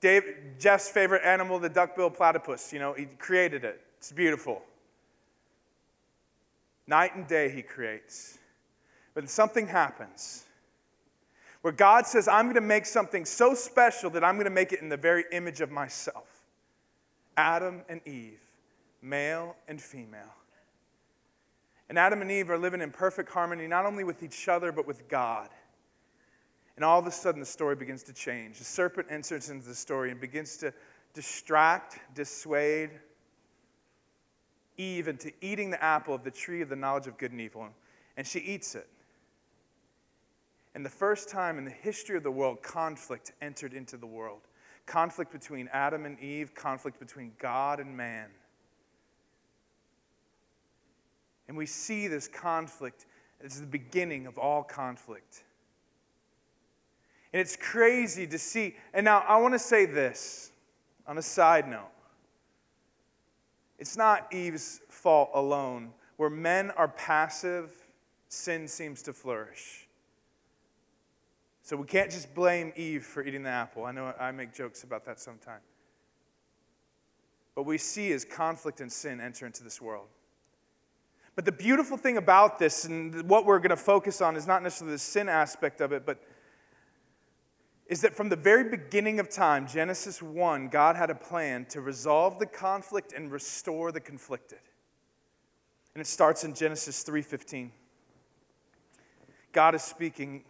Dave, 0.01 0.24
Jeff's 0.60 0.89
favorite 0.89 1.24
animal, 1.24 1.60
the 1.60 1.70
duck-billed 1.70 2.13
platypus, 2.13 2.72
you 2.72 2.79
know, 2.79 2.94
he 2.94 3.06
created 3.06 3.63
it. 3.63 3.82
It's 3.98 4.12
beautiful. 4.12 4.62
Night 6.88 7.15
and 7.15 7.27
day, 7.27 7.50
he 7.50 7.62
creates. 7.62 8.38
But 9.13 9.29
something 9.29 9.68
happens 9.68 10.46
where 11.62 11.74
God 11.74 12.08
says, 12.08 12.27
I'm 12.27 12.46
going 12.46 12.56
to 12.56 12.62
make 12.62 12.86
something 12.86 13.25
so 13.25 13.53
special 13.53 14.10
that 14.12 14.24
I'm 14.24 14.36
going 14.36 14.46
to 14.46 14.51
make 14.51 14.72
it 14.72 14.82
in 14.82 14.89
the 14.89 14.98
very 14.98 15.25
image 15.32 15.60
of 15.60 15.70
myself. 15.70 16.27
Adam 17.36 17.82
and 17.89 18.00
Eve 18.08 18.39
male 19.01 19.56
and 19.68 19.82
female. 19.82 20.34
And 21.89 21.98
Adam 21.98 22.22
and 22.22 22.29
Eve 22.29 22.50
are 22.50 22.58
living 22.58 22.82
in 22.82 22.91
perfect 22.91 23.29
harmony, 23.32 23.65
not 23.68 23.86
only 23.86 24.03
with 24.03 24.22
each 24.22 24.48
other, 24.48 24.72
but 24.72 24.86
with 24.86 25.08
God. 25.08 25.50
And 26.79 26.86
all 26.86 26.98
of 26.98 27.05
a 27.05 27.12
sudden, 27.12 27.41
the 27.41 27.45
story 27.45 27.75
begins 27.75 28.03
to 28.03 28.13
change. 28.13 28.57
The 28.57 28.63
serpent 28.63 29.07
enters 29.09 29.50
into 29.50 29.67
the 29.67 29.75
story 29.75 30.12
and 30.12 30.21
begins 30.21 30.55
to 30.59 30.74
distract, 31.13 32.00
dissuade 32.15 32.91
Eve 34.77 35.09
into 35.09 35.29
eating 35.41 35.71
the 35.71 35.83
apple 35.83 36.15
of 36.15 36.24
the 36.24 36.31
tree 36.31 36.62
of 36.62 36.69
the 36.69 36.77
knowledge 36.77 37.05
of 37.05 37.17
good 37.17 37.33
and 37.33 37.41
evil. 37.41 37.67
And 38.15 38.25
she 38.25 38.39
eats 38.39 38.75
it. 38.75 38.88
And 40.74 40.86
the 40.86 40.89
first 40.89 41.27
time 41.27 41.57
in 41.57 41.65
the 41.65 41.69
history 41.69 42.15
of 42.15 42.24
the 42.24 42.31
world, 42.31 42.63
conflict 42.63 43.33
entered 43.41 43.74
into 43.74 43.98
the 43.98 44.07
world 44.07 44.39
conflict 44.86 45.33
between 45.33 45.67
Adam 45.74 46.05
and 46.05 46.17
Eve, 46.21 46.55
conflict 46.55 46.98
between 46.98 47.33
God 47.39 47.81
and 47.81 47.98
man. 47.98 48.29
And 51.50 51.57
we 51.57 51.65
see 51.65 52.07
this 52.07 52.29
conflict 52.29 53.05
as 53.43 53.59
the 53.59 53.67
beginning 53.67 54.27
of 54.27 54.38
all 54.38 54.63
conflict. 54.63 55.43
And 57.33 57.39
it's 57.39 57.55
crazy 57.55 58.25
to 58.27 58.39
see. 58.39 58.75
And 58.93 59.05
now 59.05 59.24
I 59.27 59.38
want 59.38 59.53
to 59.53 59.59
say 59.59 59.86
this 59.86 60.51
on 61.07 61.17
a 61.17 61.21
side 61.21 61.67
note. 61.67 61.91
It's 63.77 63.95
not 63.95 64.33
Eve's 64.33 64.81
fault 64.89 65.29
alone. 65.33 65.91
Where 66.17 66.29
men 66.29 66.71
are 66.71 66.89
passive, 66.89 67.71
sin 68.27 68.67
seems 68.67 69.01
to 69.03 69.13
flourish. 69.13 69.88
So 71.62 71.77
we 71.77 71.86
can't 71.86 72.09
just 72.09 72.33
blame 72.33 72.74
Eve 72.75 73.05
for 73.05 73.24
eating 73.24 73.43
the 73.43 73.50
apple. 73.50 73.86
I 73.86 73.91
know 73.91 74.13
I 74.19 74.31
make 74.31 74.53
jokes 74.53 74.83
about 74.83 75.05
that 75.05 75.19
sometimes. 75.19 75.62
What 77.53 77.65
we 77.65 77.77
see 77.77 78.09
is 78.12 78.25
conflict 78.25 78.81
and 78.81 78.91
sin 78.91 79.21
enter 79.21 79.45
into 79.45 79.63
this 79.63 79.81
world. 79.81 80.07
But 81.36 81.45
the 81.45 81.51
beautiful 81.51 81.95
thing 81.95 82.17
about 82.17 82.57
this, 82.57 82.86
and 82.86 83.29
what 83.29 83.45
we're 83.45 83.59
going 83.59 83.69
to 83.69 83.77
focus 83.77 84.19
on, 84.19 84.36
is 84.36 84.48
not 84.48 84.63
necessarily 84.63 84.95
the 84.95 85.00
sin 85.00 85.29
aspect 85.29 85.79
of 85.79 85.91
it, 85.91 86.05
but 86.05 86.21
is 87.89 88.01
that 88.01 88.15
from 88.15 88.29
the 88.29 88.36
very 88.36 88.63
beginning 88.63 89.19
of 89.19 89.29
time, 89.29 89.67
Genesis 89.67 90.22
1, 90.22 90.69
God 90.69 90.96
had 90.96 91.10
a 91.10 91.15
plan 91.15 91.65
to 91.65 91.81
resolve 91.81 92.38
the 92.38 92.46
conflict 92.46 93.13
and 93.13 93.31
restore 93.31 93.91
the 93.91 94.00
conflicted. 94.00 94.60
And 95.96 96.01
it 96.01 96.05
starts 96.05 96.43
in 96.43 96.53
Genesis 96.53 97.03
3:15. 97.03 97.72
God 99.51 99.74
is 99.74 99.81
speaking, 99.81 100.46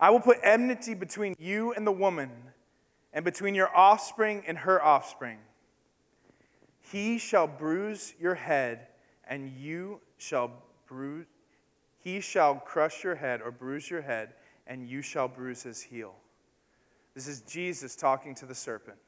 I 0.00 0.08
will 0.08 0.20
put 0.20 0.38
enmity 0.42 0.94
between 0.94 1.34
you 1.38 1.74
and 1.74 1.86
the 1.86 1.92
woman, 1.92 2.54
and 3.12 3.22
between 3.22 3.54
your 3.54 3.74
offspring 3.76 4.44
and 4.46 4.58
her 4.58 4.82
offspring. 4.82 5.38
He 6.80 7.18
shall 7.18 7.46
bruise 7.46 8.14
your 8.18 8.34
head, 8.34 8.88
and 9.26 9.50
you 9.50 10.00
shall 10.16 10.62
bruise, 10.86 11.26
he 11.98 12.20
shall 12.20 12.54
crush 12.54 13.04
your 13.04 13.16
head 13.16 13.42
or 13.42 13.50
bruise 13.50 13.90
your 13.90 14.00
head, 14.00 14.32
and 14.68 14.88
you 14.88 15.02
shall 15.02 15.26
bruise 15.26 15.62
his 15.62 15.80
heel. 15.80 16.14
This 17.14 17.26
is 17.26 17.40
Jesus 17.40 17.96
talking 17.96 18.34
to 18.36 18.46
the 18.46 18.54
serpent. 18.54 18.98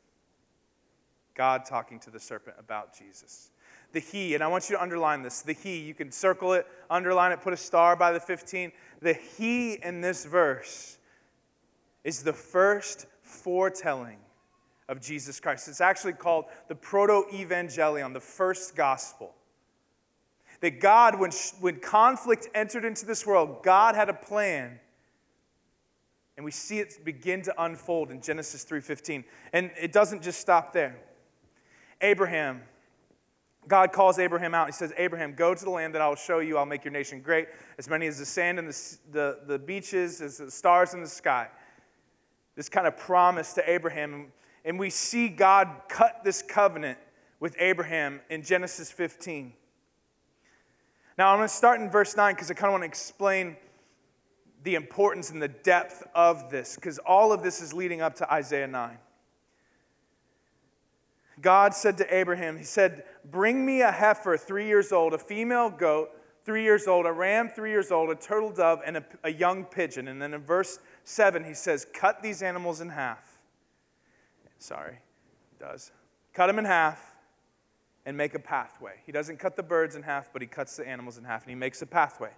God 1.37 1.65
talking 1.65 2.01
to 2.01 2.11
the 2.11 2.19
serpent 2.19 2.57
about 2.59 2.99
Jesus. 2.99 3.51
The 3.93 4.01
he, 4.01 4.35
and 4.35 4.43
I 4.43 4.49
want 4.49 4.69
you 4.69 4.77
to 4.77 4.83
underline 4.83 5.23
this 5.23 5.43
the 5.43 5.53
he, 5.53 5.79
you 5.79 5.95
can 5.95 6.11
circle 6.11 6.55
it, 6.55 6.67
underline 6.89 7.33
it, 7.33 7.41
put 7.41 7.53
a 7.53 7.57
star 7.57 7.95
by 7.95 8.11
the 8.11 8.21
15. 8.21 8.73
The 9.01 9.15
he 9.15 9.75
in 9.75 10.01
this 10.01 10.25
verse 10.25 10.99
is 12.03 12.23
the 12.23 12.33
first 12.33 13.07
foretelling 13.23 14.19
of 14.89 15.01
Jesus 15.01 15.39
Christ. 15.39 15.69
It's 15.69 15.81
actually 15.81 16.15
called 16.15 16.47
the 16.69 16.75
Protoevangelium, 16.75 18.13
the 18.13 18.21
first 18.21 18.75
gospel. 18.75 19.35
That 20.61 20.81
God, 20.81 21.19
when, 21.19 21.31
when 21.61 21.81
conflict 21.81 22.49
entered 22.55 22.85
into 22.85 23.07
this 23.07 23.25
world, 23.25 23.63
God 23.63 23.95
had 23.95 24.09
a 24.09 24.15
plan. 24.15 24.81
And 26.41 26.45
we 26.47 26.53
see 26.53 26.79
it 26.79 27.05
begin 27.05 27.43
to 27.43 27.63
unfold 27.63 28.11
in 28.11 28.23
Genesis 28.23 28.65
3:15. 28.65 29.27
And 29.53 29.71
it 29.79 29.93
doesn't 29.93 30.23
just 30.23 30.41
stop 30.41 30.73
there. 30.73 30.97
Abraham, 32.01 32.63
God 33.69 33.93
calls 33.93 34.19
Abraham 34.19 34.55
out. 34.55 34.67
He 34.67 34.73
says, 34.73 34.91
Abraham, 34.97 35.35
go 35.35 35.55
to 35.55 35.63
the 35.63 35.69
land 35.69 35.95
that 35.95 36.01
I 36.01 36.09
will 36.09 36.17
show 36.17 36.39
you. 36.39 36.57
I'll 36.57 36.65
make 36.65 36.83
your 36.83 36.93
nation 36.93 37.21
great, 37.21 37.49
as 37.77 37.91
many 37.91 38.07
as 38.07 38.19
the 38.19 38.25
sand 38.25 38.59
and 38.59 38.67
the, 38.67 38.99
the, 39.13 39.39
the 39.49 39.59
beaches, 39.59 40.23
as 40.23 40.39
the 40.39 40.51
stars 40.51 40.95
in 40.95 41.03
the 41.03 41.09
sky. 41.09 41.49
This 42.57 42.71
kind 42.71 42.87
of 42.87 42.97
promise 42.97 43.53
to 43.53 43.71
Abraham. 43.71 44.33
And 44.65 44.79
we 44.79 44.89
see 44.89 45.29
God 45.29 45.69
cut 45.91 46.25
this 46.25 46.41
covenant 46.41 46.99
with 47.39 47.55
Abraham 47.59 48.23
in 48.31 48.43
Genesis 48.43 48.91
15. 48.91 49.53
Now, 51.19 51.33
I'm 51.33 51.39
going 51.41 51.51
to 51.51 51.55
start 51.55 51.83
in 51.83 51.91
verse 51.91 52.17
9 52.17 52.35
because 52.35 52.51
I 52.51 52.55
kind 52.55 52.69
of 52.69 52.73
want 52.73 52.85
to 52.85 52.89
explain 52.89 53.59
the 54.63 54.75
importance 54.75 55.31
and 55.31 55.41
the 55.41 55.49
depth 55.49 56.07
of 56.15 56.51
this, 56.51 56.75
because 56.75 56.99
all 56.99 57.33
of 57.33 57.43
this 57.43 57.61
is 57.61 57.73
leading 57.73 58.01
up 58.01 58.15
to 58.17 58.33
Isaiah 58.33 58.67
9. 58.67 58.99
God 61.41 61.75
said 61.75 61.97
to 61.99 62.15
Abraham, 62.15 62.59
He 62.59 62.65
said, 62.65 63.05
Bring 63.31 63.65
me 63.65 63.81
a 63.81 63.91
heifer 63.91 64.37
three 64.37 64.67
years 64.67 64.93
old, 64.93 65.15
a 65.15 65.19
female 65.19 65.71
goat 65.71 66.11
three 66.45 66.63
years 66.63 66.87
old, 66.87 67.07
a 67.07 67.13
ram 67.13 67.49
three 67.49 67.71
years 67.71 67.91
old, 67.91 68.11
a 68.11 68.15
turtle 68.15 68.51
dove, 68.51 68.81
and 68.85 68.99
a, 68.99 69.05
a 69.25 69.33
young 69.33 69.65
pigeon. 69.65 70.09
And 70.09 70.21
then 70.21 70.35
in 70.35 70.43
verse 70.43 70.79
7, 71.05 71.45
he 71.45 71.55
says, 71.55 71.87
Cut 71.93 72.23
these 72.23 72.43
animals 72.43 72.81
in 72.81 72.91
half 72.91 73.31
Sorry, 74.61 74.99
does. 75.59 75.91
Cut 76.35 76.47
them 76.47 76.59
in 76.59 76.67
half 76.67 77.17
and 78.05 78.17
make 78.17 78.35
a 78.35 78.39
pathway. 78.39 78.93
He 79.05 79.11
doesn't 79.11 79.39
cut 79.39 79.57
the 79.57 79.63
birds 79.63 79.97
in 79.97 80.03
half, 80.03 80.31
but 80.33 80.43
he 80.43 80.49
cuts 80.49 80.77
the 80.77 80.87
animals 80.87 81.17
in 81.17 81.25
half 81.25 81.43
and 81.43 81.51
he 81.51 81.57
makes 81.57 81.81
a 81.81 81.87
pathway. 81.87 82.31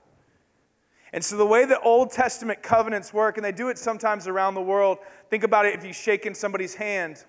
And 1.12 1.22
so, 1.22 1.36
the 1.36 1.46
way 1.46 1.66
the 1.66 1.80
Old 1.80 2.10
Testament 2.10 2.62
covenants 2.62 3.12
work, 3.12 3.36
and 3.36 3.44
they 3.44 3.52
do 3.52 3.68
it 3.68 3.78
sometimes 3.78 4.26
around 4.26 4.54
the 4.54 4.62
world, 4.62 4.98
think 5.28 5.44
about 5.44 5.66
it 5.66 5.74
if 5.74 5.84
you 5.84 5.92
shake 5.92 6.24
in 6.24 6.34
somebody's 6.34 6.74
hand 6.74 7.24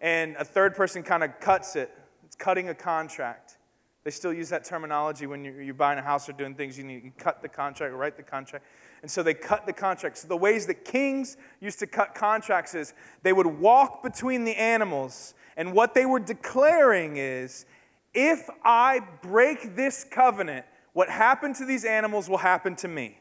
and 0.00 0.36
a 0.36 0.44
third 0.44 0.74
person 0.74 1.02
kind 1.02 1.24
of 1.24 1.40
cuts 1.40 1.76
it, 1.76 1.90
it's 2.26 2.36
cutting 2.36 2.68
a 2.68 2.74
contract. 2.74 3.56
They 4.04 4.10
still 4.10 4.34
use 4.34 4.50
that 4.50 4.64
terminology 4.64 5.26
when 5.26 5.42
you're, 5.42 5.72
buying 5.72 5.98
a 5.98 6.02
house 6.02 6.28
or 6.28 6.32
doing 6.32 6.54
things. 6.54 6.76
You 6.76 6.84
need 6.84 7.00
to 7.00 7.24
cut 7.24 7.40
the 7.40 7.48
contract 7.48 7.94
write 7.94 8.18
the 8.18 8.22
contract. 8.22 8.66
And 9.00 9.10
so 9.10 9.22
they 9.22 9.32
cut 9.32 9.64
the 9.64 9.72
contract. 9.72 10.18
So 10.18 10.28
the 10.28 10.36
ways 10.36 10.66
that 10.66 10.84
kings 10.84 11.38
used 11.58 11.78
to 11.78 11.86
cut 11.86 12.14
contracts 12.14 12.74
is 12.74 12.92
they 13.22 13.32
would 13.32 13.46
walk 13.46 14.02
between 14.02 14.44
the 14.44 14.54
animals, 14.56 15.34
and 15.56 15.72
what 15.72 15.94
they 15.94 16.04
were 16.04 16.20
declaring 16.20 17.16
is 17.16 17.64
if 18.12 18.50
I 18.62 19.00
break 19.22 19.74
this 19.74 20.04
covenant, 20.04 20.66
what 20.94 21.10
happened 21.10 21.56
to 21.56 21.66
these 21.66 21.84
animals 21.84 22.30
will 22.30 22.38
happen 22.38 22.74
to 22.76 22.88
me. 22.88 23.18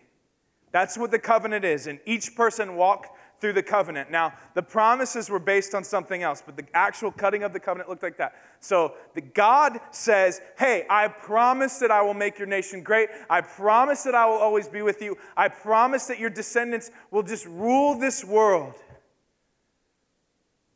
That's 0.72 0.98
what 0.98 1.12
the 1.12 1.20
covenant 1.20 1.66
is. 1.66 1.86
And 1.86 2.00
each 2.06 2.36
person 2.36 2.76
walked 2.76 3.10
through 3.42 3.54
the 3.54 3.62
covenant. 3.62 4.10
Now, 4.10 4.34
the 4.54 4.64
promises 4.64 5.30
were 5.30 5.40
based 5.40 5.76
on 5.76 5.84
something 5.84 6.24
else, 6.24 6.42
but 6.44 6.56
the 6.56 6.66
actual 6.74 7.12
cutting 7.12 7.44
of 7.44 7.52
the 7.52 7.60
covenant 7.60 7.90
looked 7.90 8.02
like 8.02 8.18
that. 8.18 8.36
So, 8.62 8.96
the 9.16 9.22
God 9.22 9.82
says, 9.92 10.40
"Hey, 10.58 10.86
I 10.90 11.10
promise 11.10 11.80
that 11.80 11.92
I 11.92 12.02
will 12.02 12.14
make 12.14 12.40
your 12.40 12.48
nation 12.48 12.84
great. 12.84 13.10
I 13.30 13.42
promise 13.42 14.04
that 14.04 14.16
I 14.16 14.26
will 14.28 14.38
always 14.38 14.70
be 14.70 14.82
with 14.82 15.02
you. 15.02 15.18
I 15.36 15.50
promise 15.50 16.06
that 16.08 16.20
your 16.20 16.30
descendants 16.30 16.90
will 17.12 17.24
just 17.24 17.46
rule 17.46 17.96
this 17.96 18.24
world." 18.24 18.82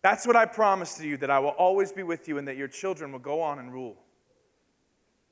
That's 0.02 0.28
what 0.28 0.36
I 0.36 0.46
promise 0.46 0.96
to 0.96 1.08
you 1.08 1.18
that 1.18 1.30
I 1.30 1.40
will 1.40 1.52
always 1.52 1.92
be 1.92 2.04
with 2.04 2.28
you 2.28 2.38
and 2.38 2.48
that 2.48 2.58
your 2.58 2.68
children 2.68 3.12
will 3.12 3.20
go 3.20 3.42
on 3.42 3.60
and 3.60 3.72
rule. 3.72 3.98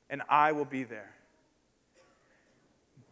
And 0.08 0.22
I 0.28 0.52
will 0.52 0.64
be 0.64 0.84
there. 0.84 1.15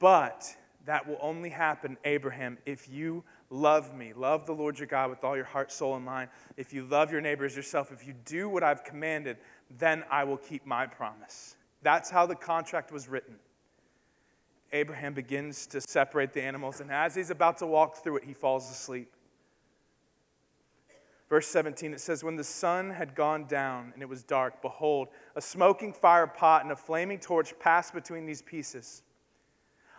But 0.04 0.54
that 0.84 1.08
will 1.08 1.16
only 1.22 1.48
happen, 1.48 1.96
Abraham, 2.04 2.58
if 2.66 2.90
you 2.90 3.24
love 3.48 3.94
me. 3.94 4.12
Love 4.12 4.44
the 4.44 4.52
Lord 4.52 4.78
your 4.78 4.86
God 4.86 5.08
with 5.08 5.24
all 5.24 5.34
your 5.34 5.46
heart, 5.46 5.72
soul, 5.72 5.96
and 5.96 6.04
mind. 6.04 6.28
If 6.58 6.74
you 6.74 6.84
love 6.84 7.10
your 7.10 7.22
neighbor 7.22 7.46
as 7.46 7.56
yourself, 7.56 7.90
if 7.90 8.06
you 8.06 8.12
do 8.26 8.50
what 8.50 8.62
I've 8.62 8.84
commanded, 8.84 9.38
then 9.78 10.04
I 10.10 10.24
will 10.24 10.36
keep 10.36 10.66
my 10.66 10.86
promise. 10.86 11.56
That's 11.80 12.10
how 12.10 12.26
the 12.26 12.34
contract 12.34 12.92
was 12.92 13.08
written. 13.08 13.36
Abraham 14.74 15.14
begins 15.14 15.66
to 15.68 15.80
separate 15.80 16.34
the 16.34 16.42
animals, 16.42 16.82
and 16.82 16.92
as 16.92 17.14
he's 17.14 17.30
about 17.30 17.56
to 17.60 17.66
walk 17.66 18.02
through 18.02 18.18
it, 18.18 18.24
he 18.24 18.34
falls 18.34 18.70
asleep. 18.70 19.10
Verse 21.30 21.46
17, 21.46 21.94
it 21.94 22.00
says, 22.02 22.22
When 22.22 22.36
the 22.36 22.44
sun 22.44 22.90
had 22.90 23.14
gone 23.14 23.46
down 23.46 23.92
and 23.94 24.02
it 24.02 24.08
was 24.10 24.22
dark, 24.22 24.60
behold, 24.60 25.08
a 25.34 25.40
smoking 25.40 25.94
fire 25.94 26.26
pot 26.26 26.62
and 26.62 26.72
a 26.72 26.76
flaming 26.76 27.20
torch 27.20 27.58
passed 27.58 27.94
between 27.94 28.26
these 28.26 28.42
pieces. 28.42 29.02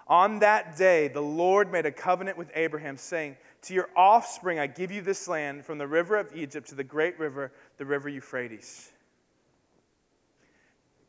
On 0.08 0.40
that 0.40 0.78
day, 0.78 1.08
the 1.08 1.22
Lord 1.22 1.72
made 1.72 1.86
a 1.86 1.92
covenant 1.92 2.38
with 2.38 2.52
Abraham, 2.54 2.96
saying, 2.96 3.38
To 3.64 3.74
your 3.74 3.90
offspring 3.96 4.60
I 4.60 4.68
give 4.68 4.92
you 4.92 5.02
this 5.02 5.28
land, 5.28 5.66
from 5.66 5.80
the 5.80 5.88
river 5.88 6.16
of 6.18 6.36
Egypt 6.36 6.70
to 6.70 6.76
the 6.76 6.84
great 6.84 7.18
river, 7.18 7.52
the 7.78 7.86
river 7.86 8.08
Euphrates. 8.08 8.92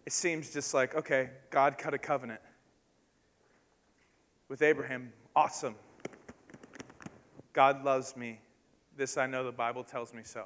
It 0.06 0.12
seems 0.12 0.52
just 0.52 0.72
like, 0.72 0.94
okay, 0.94 1.30
God 1.50 1.76
cut 1.78 1.92
a 1.92 1.98
covenant 1.98 2.40
with 4.48 4.62
Abraham. 4.62 5.12
Awesome. 5.34 5.74
God 7.52 7.84
loves 7.84 8.16
me. 8.16 8.40
This 8.96 9.18
I 9.18 9.26
know, 9.26 9.44
the 9.44 9.52
Bible 9.52 9.84
tells 9.84 10.14
me 10.14 10.22
so. 10.24 10.44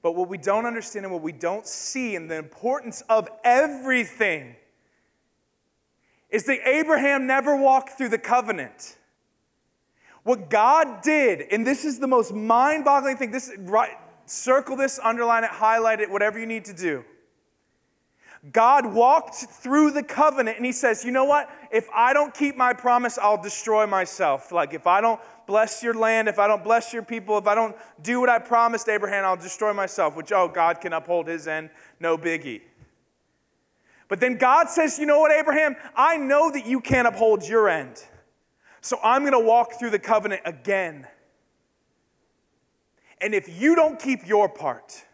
But 0.00 0.12
what 0.12 0.28
we 0.28 0.38
don't 0.38 0.64
understand 0.64 1.04
and 1.04 1.12
what 1.12 1.22
we 1.22 1.32
don't 1.32 1.66
see, 1.66 2.14
and 2.14 2.30
the 2.30 2.36
importance 2.36 3.02
of 3.08 3.28
everything 3.42 4.54
is 6.30 6.44
that 6.44 6.66
Abraham 6.66 7.26
never 7.26 7.56
walked 7.56 7.90
through 7.96 8.10
the 8.10 8.18
covenant. 8.18 8.96
What 10.24 10.50
God 10.50 11.02
did, 11.02 11.46
and 11.50 11.66
this 11.66 11.84
is 11.84 11.98
the 11.98 12.06
most 12.06 12.34
mind 12.34 12.84
boggling 12.84 13.16
thing, 13.16 13.30
this, 13.30 13.50
right, 13.60 13.92
circle 14.26 14.76
this, 14.76 15.00
underline 15.02 15.44
it, 15.44 15.50
highlight 15.50 16.00
it, 16.00 16.10
whatever 16.10 16.38
you 16.38 16.46
need 16.46 16.66
to 16.66 16.74
do. 16.74 17.04
God 18.52 18.86
walked 18.86 19.34
through 19.34 19.90
the 19.90 20.02
covenant 20.02 20.58
and 20.58 20.66
he 20.66 20.72
says, 20.72 21.04
You 21.04 21.10
know 21.10 21.24
what? 21.24 21.50
If 21.72 21.88
I 21.92 22.12
don't 22.12 22.32
keep 22.32 22.56
my 22.56 22.72
promise, 22.72 23.18
I'll 23.18 23.40
destroy 23.40 23.86
myself. 23.86 24.52
Like, 24.52 24.74
if 24.74 24.86
I 24.86 25.00
don't 25.00 25.20
bless 25.46 25.82
your 25.82 25.94
land, 25.94 26.28
if 26.28 26.38
I 26.38 26.46
don't 26.46 26.62
bless 26.62 26.92
your 26.92 27.02
people, 27.02 27.36
if 27.38 27.46
I 27.46 27.54
don't 27.54 27.74
do 28.02 28.20
what 28.20 28.28
I 28.28 28.38
promised 28.38 28.88
Abraham, 28.88 29.24
I'll 29.24 29.36
destroy 29.36 29.72
myself, 29.72 30.14
which, 30.14 30.30
oh, 30.30 30.46
God 30.46 30.80
can 30.80 30.92
uphold 30.92 31.26
his 31.26 31.48
end, 31.48 31.70
no 31.98 32.16
biggie. 32.16 32.60
But 34.08 34.20
then 34.20 34.38
God 34.38 34.68
says, 34.70 34.98
You 34.98 35.06
know 35.06 35.20
what, 35.20 35.30
Abraham? 35.30 35.76
I 35.94 36.16
know 36.16 36.50
that 36.50 36.66
you 36.66 36.80
can't 36.80 37.06
uphold 37.06 37.46
your 37.46 37.68
end. 37.68 38.02
So 38.80 38.98
I'm 39.02 39.22
going 39.22 39.32
to 39.32 39.38
walk 39.38 39.78
through 39.78 39.90
the 39.90 39.98
covenant 39.98 40.42
again. 40.44 41.06
And 43.20 43.34
if 43.34 43.60
you 43.60 43.74
don't 43.74 43.98
keep 43.98 44.26
your 44.26 44.48
part, 44.48 45.04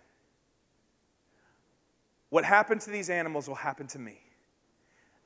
what 2.28 2.44
happened 2.44 2.82
to 2.82 2.90
these 2.90 3.10
animals 3.10 3.48
will 3.48 3.54
happen 3.54 3.86
to 3.88 3.98
me, 3.98 4.20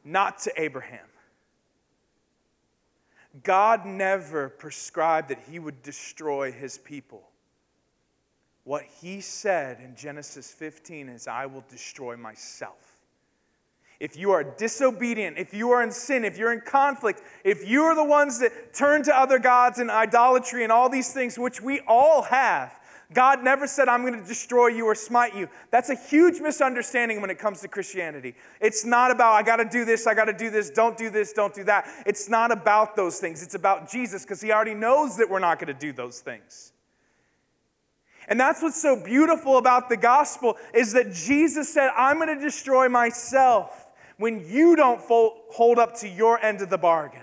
not 0.05 0.39
to 0.41 0.53
Abraham. 0.57 1.07
God 3.43 3.85
never 3.85 4.49
prescribed 4.49 5.29
that 5.29 5.41
he 5.51 5.59
would 5.59 5.83
destroy 5.83 6.53
his 6.53 6.79
people. 6.79 7.29
What 8.65 8.85
he 9.01 9.21
said 9.21 9.81
in 9.81 9.97
Genesis 9.97 10.51
15 10.53 11.09
is, 11.09 11.27
I 11.27 11.47
will 11.47 11.65
destroy 11.69 12.17
myself 12.17 12.88
if 14.01 14.17
you 14.17 14.31
are 14.31 14.45
disobedient, 14.45 15.39
if 15.39 15.53
you 15.53 15.71
are 15.71 15.83
in 15.83 15.91
sin, 15.91 16.25
if 16.25 16.39
you're 16.39 16.53
in 16.53 16.61
conflict, 16.61 17.21
if 17.43 17.69
you 17.69 17.83
are 17.83 17.97
the 17.97 18.05
ones 18.05 18.39
that 18.39 18.73
turn 18.73 19.03
to 19.05 19.17
other 19.17 19.39
gods 19.39 19.79
and 19.81 19.91
idolatry 19.91 20.63
and 20.63 20.71
all 20.71 20.89
these 20.89 21.13
things, 21.13 21.37
which 21.37 21.61
we 21.61 21.81
all 21.89 22.23
have, 22.23 22.79
God 23.13 23.43
never 23.43 23.67
said, 23.67 23.89
I'm 23.89 24.03
going 24.03 24.21
to 24.21 24.27
destroy 24.27 24.69
you 24.69 24.85
or 24.85 24.95
smite 24.95 25.35
you. 25.35 25.49
That's 25.71 25.89
a 25.89 25.95
huge 25.95 26.41
misunderstanding 26.41 27.21
when 27.23 27.31
it 27.31 27.39
comes 27.39 27.63
to 27.63 27.69
Christianity. 27.69 28.35
It's 28.61 28.85
not 28.85 29.11
about, 29.11 29.33
I 29.33 29.43
got 29.43 29.57
to 29.57 29.65
do 29.65 29.85
this, 29.85 30.07
I 30.07 30.15
got 30.15 30.27
to 30.27 30.35
do 30.35 30.51
this, 30.51 30.71
don't 30.71 30.97
do 30.97 31.09
this, 31.09 31.33
don't 31.33 31.55
do 31.55 31.65
that. 31.65 31.89
It's 32.05 32.29
not 32.29 32.53
about 32.53 32.97
those 32.97 33.19
things. 33.19 33.43
It's 33.43 33.55
about 33.55 33.91
Jesus 33.91 34.25
because 34.25 34.43
he 34.43 34.53
already 34.53 34.75
knows 34.75 35.17
that 35.17 35.29
we're 35.29 35.39
not 35.39 35.59
going 35.59 35.75
to 35.75 35.81
do 35.81 35.93
those 35.93 36.21
things. 36.21 36.73
And 38.29 38.39
that's 38.39 38.61
what's 38.61 38.81
so 38.81 39.03
beautiful 39.03 39.57
about 39.57 39.89
the 39.89 39.97
gospel 39.97 40.59
is 40.75 40.93
that 40.93 41.15
Jesus 41.15 41.73
said, 41.73 41.91
I'm 41.97 42.19
going 42.19 42.29
to 42.29 42.45
destroy 42.45 42.91
myself 42.91 43.87
when 44.19 44.45
you 44.49 44.77
don't 44.77 45.01
hold 45.01 45.79
up 45.79 45.97
to 46.01 46.09
your 46.09 46.43
end 46.43 46.61
of 46.61 46.69
the 46.69 46.79
bargain. 46.79 47.23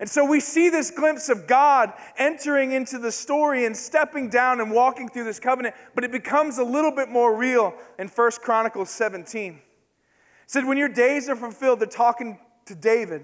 And 0.00 0.08
so 0.08 0.24
we 0.24 0.40
see 0.40 0.70
this 0.70 0.90
glimpse 0.90 1.28
of 1.28 1.46
God 1.46 1.92
entering 2.16 2.72
into 2.72 2.98
the 2.98 3.12
story 3.12 3.64
and 3.64 3.76
stepping 3.76 4.28
down 4.28 4.60
and 4.60 4.72
walking 4.72 5.08
through 5.08 5.24
this 5.24 5.38
covenant, 5.38 5.76
but 5.94 6.02
it 6.02 6.10
becomes 6.10 6.58
a 6.58 6.64
little 6.64 6.90
bit 6.90 7.08
more 7.08 7.36
real 7.36 7.74
in 7.98 8.08
1 8.08 8.30
Chronicles 8.42 8.90
17. 8.90 9.52
It 9.52 9.60
said, 10.46 10.66
When 10.66 10.78
your 10.78 10.88
days 10.88 11.28
are 11.28 11.36
fulfilled, 11.36 11.78
they're 11.78 11.86
talking 11.86 12.38
to 12.66 12.74
David. 12.74 13.22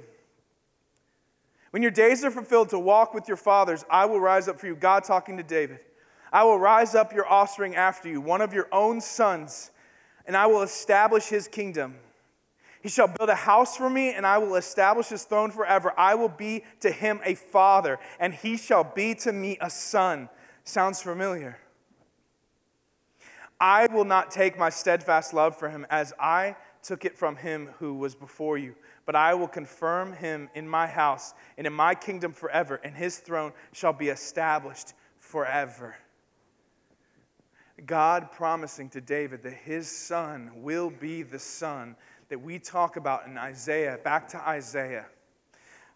When 1.70 1.82
your 1.82 1.90
days 1.90 2.24
are 2.24 2.30
fulfilled 2.30 2.68
to 2.70 2.78
walk 2.78 3.14
with 3.14 3.26
your 3.26 3.36
fathers, 3.36 3.84
I 3.90 4.04
will 4.04 4.20
rise 4.20 4.46
up 4.46 4.60
for 4.60 4.66
you. 4.66 4.76
God 4.76 5.02
talking 5.02 5.36
to 5.38 5.42
David. 5.42 5.80
I 6.32 6.44
will 6.44 6.58
rise 6.58 6.94
up 6.94 7.12
your 7.12 7.26
offspring 7.26 7.74
after 7.74 8.08
you, 8.08 8.20
one 8.20 8.40
of 8.40 8.52
your 8.52 8.68
own 8.70 9.00
sons 9.00 9.72
and 10.30 10.36
I 10.36 10.46
will 10.46 10.62
establish 10.62 11.26
his 11.26 11.48
kingdom. 11.48 11.96
He 12.82 12.88
shall 12.88 13.08
build 13.08 13.30
a 13.30 13.34
house 13.34 13.76
for 13.76 13.90
me, 13.90 14.14
and 14.14 14.24
I 14.24 14.38
will 14.38 14.54
establish 14.54 15.08
his 15.08 15.24
throne 15.24 15.50
forever. 15.50 15.92
I 15.98 16.14
will 16.14 16.28
be 16.28 16.62
to 16.82 16.92
him 16.92 17.18
a 17.24 17.34
father, 17.34 17.98
and 18.20 18.32
he 18.32 18.56
shall 18.56 18.84
be 18.84 19.16
to 19.16 19.32
me 19.32 19.58
a 19.60 19.68
son. 19.68 20.28
Sounds 20.62 21.02
familiar. 21.02 21.58
I 23.58 23.88
will 23.88 24.04
not 24.04 24.30
take 24.30 24.56
my 24.56 24.70
steadfast 24.70 25.34
love 25.34 25.56
for 25.56 25.68
him 25.68 25.84
as 25.90 26.12
I 26.20 26.54
took 26.80 27.04
it 27.04 27.18
from 27.18 27.34
him 27.34 27.70
who 27.80 27.94
was 27.94 28.14
before 28.14 28.56
you, 28.56 28.76
but 29.06 29.16
I 29.16 29.34
will 29.34 29.48
confirm 29.48 30.12
him 30.12 30.48
in 30.54 30.68
my 30.68 30.86
house 30.86 31.34
and 31.58 31.66
in 31.66 31.72
my 31.72 31.96
kingdom 31.96 32.32
forever, 32.32 32.80
and 32.84 32.94
his 32.94 33.18
throne 33.18 33.52
shall 33.72 33.92
be 33.92 34.10
established 34.10 34.94
forever. 35.18 35.96
God 37.86 38.32
promising 38.32 38.88
to 38.90 39.00
David 39.00 39.42
that 39.42 39.54
his 39.54 39.88
son 39.88 40.50
will 40.56 40.90
be 40.90 41.22
the 41.22 41.38
son 41.38 41.96
that 42.28 42.40
we 42.40 42.58
talk 42.58 42.96
about 42.96 43.26
in 43.26 43.36
Isaiah. 43.36 43.98
Back 44.02 44.28
to 44.28 44.38
Isaiah. 44.48 45.06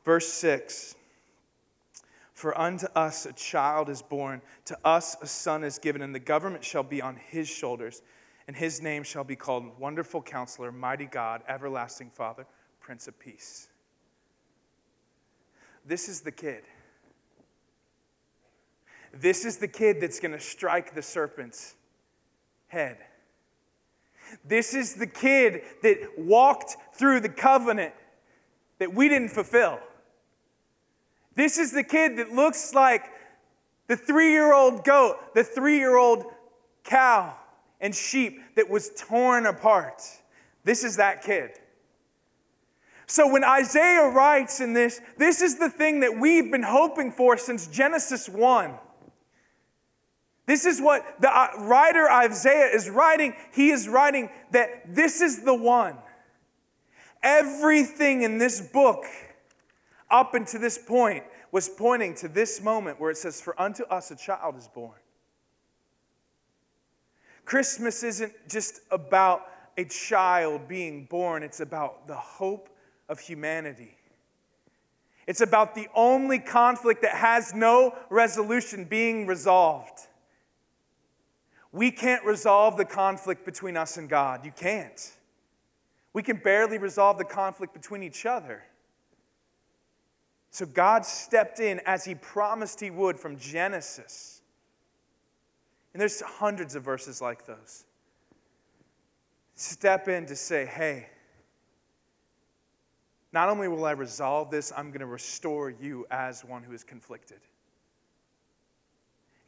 Verse 0.05 0.29
6 0.33 0.95
For 2.33 2.59
unto 2.59 2.87
us 2.95 3.27
a 3.27 3.33
child 3.33 3.89
is 3.89 4.03
born, 4.03 4.43
to 4.67 4.79
us 4.85 5.17
a 5.23 5.27
son 5.27 5.65
is 5.65 5.79
given, 5.79 6.03
and 6.03 6.15
the 6.15 6.21
government 6.21 6.65
shall 6.65 6.83
be 6.83 7.01
on 7.01 7.17
his 7.17 7.49
shoulders, 7.49 8.03
and 8.47 8.57
his 8.57 8.83
name 8.83 9.03
shall 9.03 9.25
be 9.25 9.37
called 9.37 9.79
Wonderful 9.79 10.23
Counselor, 10.23 10.73
Mighty 10.73 11.07
God, 11.07 11.43
Everlasting 11.49 12.11
Father, 12.11 12.47
Prince 12.81 13.09
of 13.09 13.19
Peace. 13.19 13.69
This 15.87 16.09
is 16.09 16.21
the 16.21 16.33
kid. 16.33 16.65
This 19.21 19.45
is 19.45 19.59
the 19.59 19.69
kid 19.69 20.01
that's 20.01 20.21
going 20.21 20.33
to 20.33 20.41
strike 20.41 20.95
the 20.95 21.03
serpent's 21.03 21.75
head. 22.69 22.99
This 24.45 24.75
is 24.75 24.95
the 24.95 25.07
kid 25.07 25.63
that 25.83 26.19
walked 26.19 26.77
through 26.95 27.21
the 27.21 27.29
covenant 27.29 27.95
that 28.79 28.93
we 28.93 29.09
didn't 29.09 29.29
fulfill. 29.29 29.79
This 31.35 31.59
is 31.59 31.73
the 31.73 31.85
kid 31.85 32.17
that 32.19 32.33
looks 32.33 32.75
like 32.75 33.05
the 33.87 33.97
three 33.97 34.33
year 34.33 34.53
old 34.53 34.85
goat, 34.85 35.35
the 35.35 35.45
three 35.45 35.79
year 35.79 35.97
old 35.97 36.25
cow 36.85 37.35
and 37.81 37.95
sheep 37.95 38.41
that 38.57 38.69
was 38.69 38.91
torn 38.97 39.47
apart. 39.47 40.03
This 40.65 40.85
is 40.85 40.97
that 40.97 41.23
kid. 41.23 41.51
So 43.07 43.31
when 43.31 43.45
Isaiah 43.45 44.09
writes 44.09 44.61
in 44.61 44.73
this, 44.73 45.01
this 45.19 45.43
is 45.43 45.59
the 45.59 45.69
thing 45.69 46.01
that 46.01 46.19
we've 46.19 46.51
been 46.51 46.63
hoping 46.63 47.11
for 47.11 47.37
since 47.37 47.67
Genesis 47.67 48.29
1. 48.29 48.73
This 50.47 50.67
is 50.67 50.81
what 50.81 51.21
the 51.21 51.35
uh, 51.35 51.49
writer 51.61 52.11
Isaiah 52.11 52.67
is 52.67 52.91
writing. 52.91 53.35
He 53.53 53.71
is 53.71 53.89
writing 53.89 54.29
that 54.51 54.95
this 54.95 55.21
is 55.21 55.43
the 55.43 55.55
one. 55.55 55.97
Everything 57.23 58.23
in 58.23 58.37
this 58.39 58.61
book 58.61 59.05
up 60.11 60.35
until 60.35 60.61
this 60.61 60.77
point 60.77 61.25
was 61.51 61.69
pointing 61.69 62.15
to 62.17 62.29
this 62.29 62.61
moment 62.61 63.01
where 63.01 63.11
it 63.11 63.17
says, 63.17 63.41
For 63.41 63.59
unto 63.61 63.85
us 63.85 64.11
a 64.11 64.17
child 64.17 64.57
is 64.57 64.69
born. 64.69 64.99
Christmas 67.45 68.03
isn't 68.03 68.33
just 68.49 68.81
about 68.91 69.47
a 69.77 69.85
child 69.85 70.69
being 70.69 71.07
born, 71.07 71.43
it's 71.43 71.61
about 71.61 72.07
the 72.07 72.17
hope 72.17 72.69
of 73.09 73.19
humanity. 73.19 73.97
It's 75.27 75.41
about 75.41 75.75
the 75.75 75.89
only 75.95 76.39
conflict 76.39 77.03
that 77.03 77.17
has 77.17 77.55
no 77.55 77.97
resolution 78.11 78.85
being 78.85 79.27
resolved. 79.27 80.07
We 81.75 81.91
can't 81.91 82.25
resolve 82.25 82.77
the 82.77 82.85
conflict 82.85 83.45
between 83.45 83.77
us 83.77 83.97
and 83.97 84.09
God. 84.09 84.45
You 84.45 84.53
can't. 84.53 85.13
We 86.13 86.23
can 86.23 86.37
barely 86.37 86.79
resolve 86.79 87.19
the 87.19 87.25
conflict 87.25 87.75
between 87.75 88.05
each 88.05 88.25
other. 88.25 88.63
So 90.53 90.67
God 90.67 91.05
stepped 91.05 91.59
in 91.59 91.81
as 91.85 92.05
He 92.05 92.15
promised 92.15 92.79
He 92.79 92.91
would 92.91 93.19
from 93.19 93.37
Genesis. 93.37 94.41
And 95.93 96.01
there's 96.01 96.21
hundreds 96.21 96.77
of 96.77 96.85
verses 96.85 97.21
like 97.21 97.45
those. 97.45 97.85
Step 99.57 100.07
in 100.07 100.27
to 100.27 100.37
say, 100.37 100.67
hey, 100.67 101.09
not 103.33 103.49
only 103.49 103.67
will 103.67 103.85
I 103.85 103.93
resolve 103.93 104.49
this, 104.49 104.73
I'm 104.77 104.91
going 104.91 105.01
to 105.01 105.07
restore 105.07 105.71
you 105.71 106.07
as 106.09 106.45
one 106.45 106.63
who 106.63 106.73
is 106.73 106.85
conflicted. 106.85 107.41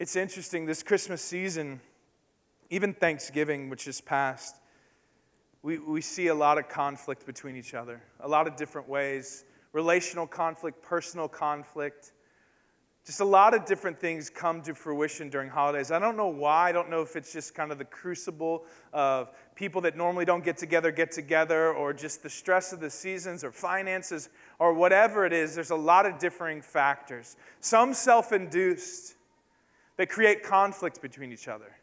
It's 0.00 0.16
interesting, 0.16 0.66
this 0.66 0.82
Christmas 0.82 1.22
season 1.22 1.80
even 2.70 2.94
Thanksgiving, 2.94 3.70
which 3.70 3.86
is 3.86 4.00
past, 4.00 4.56
we, 5.62 5.78
we 5.78 6.00
see 6.00 6.28
a 6.28 6.34
lot 6.34 6.58
of 6.58 6.68
conflict 6.68 7.26
between 7.26 7.56
each 7.56 7.74
other, 7.74 8.02
a 8.20 8.28
lot 8.28 8.46
of 8.46 8.56
different 8.56 8.88
ways 8.88 9.44
relational 9.76 10.26
conflict, 10.26 10.82
personal 10.82 11.28
conflict. 11.28 12.12
Just 13.04 13.20
a 13.20 13.24
lot 13.26 13.52
of 13.52 13.66
different 13.66 14.00
things 14.00 14.30
come 14.30 14.62
to 14.62 14.74
fruition 14.74 15.28
during 15.28 15.50
holidays. 15.50 15.90
I 15.90 15.98
don't 15.98 16.16
know 16.16 16.28
why. 16.28 16.70
I 16.70 16.72
don't 16.72 16.88
know 16.88 17.02
if 17.02 17.14
it's 17.14 17.30
just 17.30 17.54
kind 17.54 17.70
of 17.70 17.76
the 17.76 17.84
crucible 17.84 18.64
of 18.94 19.30
people 19.54 19.82
that 19.82 19.94
normally 19.94 20.24
don't 20.24 20.42
get 20.42 20.56
together 20.56 20.90
get 20.90 21.12
together, 21.12 21.74
or 21.74 21.92
just 21.92 22.22
the 22.22 22.30
stress 22.30 22.72
of 22.72 22.80
the 22.80 22.88
seasons, 22.88 23.44
or 23.44 23.52
finances, 23.52 24.30
or 24.58 24.72
whatever 24.72 25.26
it 25.26 25.34
is. 25.34 25.54
There's 25.54 25.70
a 25.70 25.76
lot 25.76 26.06
of 26.06 26.18
differing 26.18 26.62
factors. 26.62 27.36
Some 27.60 27.92
self 27.92 28.32
induced 28.32 29.14
that 29.98 30.08
create 30.08 30.42
conflict 30.42 31.02
between 31.02 31.32
each 31.32 31.48
other. 31.48 31.75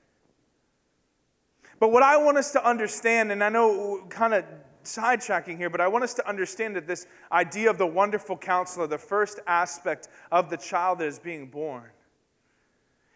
But 1.79 1.91
what 1.91 2.03
I 2.03 2.17
want 2.17 2.38
us 2.38 2.51
to 2.51 2.65
understand, 2.65 3.31
and 3.31 3.43
I 3.43 3.49
know 3.49 4.05
kind 4.09 4.33
of 4.33 4.45
sidetracking 4.83 5.57
here, 5.57 5.69
but 5.69 5.81
I 5.81 5.88
want 5.88 6.03
us 6.03 6.13
to 6.15 6.27
understand 6.27 6.75
that 6.75 6.88
this 6.88 7.07
idea 7.31 7.69
of 7.69 7.77
the 7.77 7.88
wonderful 7.88 8.38
counselor, 8.38 8.88
the 8.88 8.97
first 8.97 9.39
aspect 9.47 10.07
of 10.31 10.49
the 10.49 10.57
child 10.57 10.99
that 10.99 11.07
is 11.07 11.19
being 11.19 11.47
born, 11.47 11.89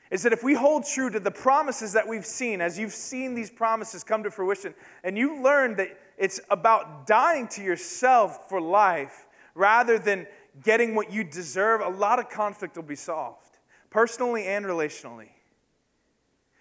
is 0.10 0.24
that 0.24 0.32
if 0.32 0.44
we 0.44 0.54
hold 0.54 0.86
true 0.86 1.10
to 1.10 1.20
the 1.20 1.32
promises 1.32 1.94
that 1.94 2.08
we've 2.08 2.26
seen, 2.26 2.62
as 2.62 2.80
you've 2.80 2.94
seen 2.94 3.36
these 3.36 3.50
promises 3.50 4.04
come 4.04 4.24
to 4.24 4.32
fruition, 4.32 4.74
and 5.04 5.18
you 5.18 5.42
learn 5.42 5.76
that 5.76 5.98
it's 6.18 6.40
about 6.50 7.06
dying 7.06 7.48
to 7.50 7.62
yourself 7.62 8.48
for 8.48 8.62
life 8.62 9.28
rather 9.54 10.00
than 10.00 10.26
getting 10.64 10.96
what 10.96 11.12
you 11.12 11.24
deserve, 11.24 11.82
a 11.82 11.90
lot 11.90 12.20
of 12.20 12.30
conflict 12.30 12.76
will 12.76 12.84
be 12.84 12.96
solved, 12.96 13.60
personally 13.90 14.46
and 14.46 14.66
relationally. 14.66 15.30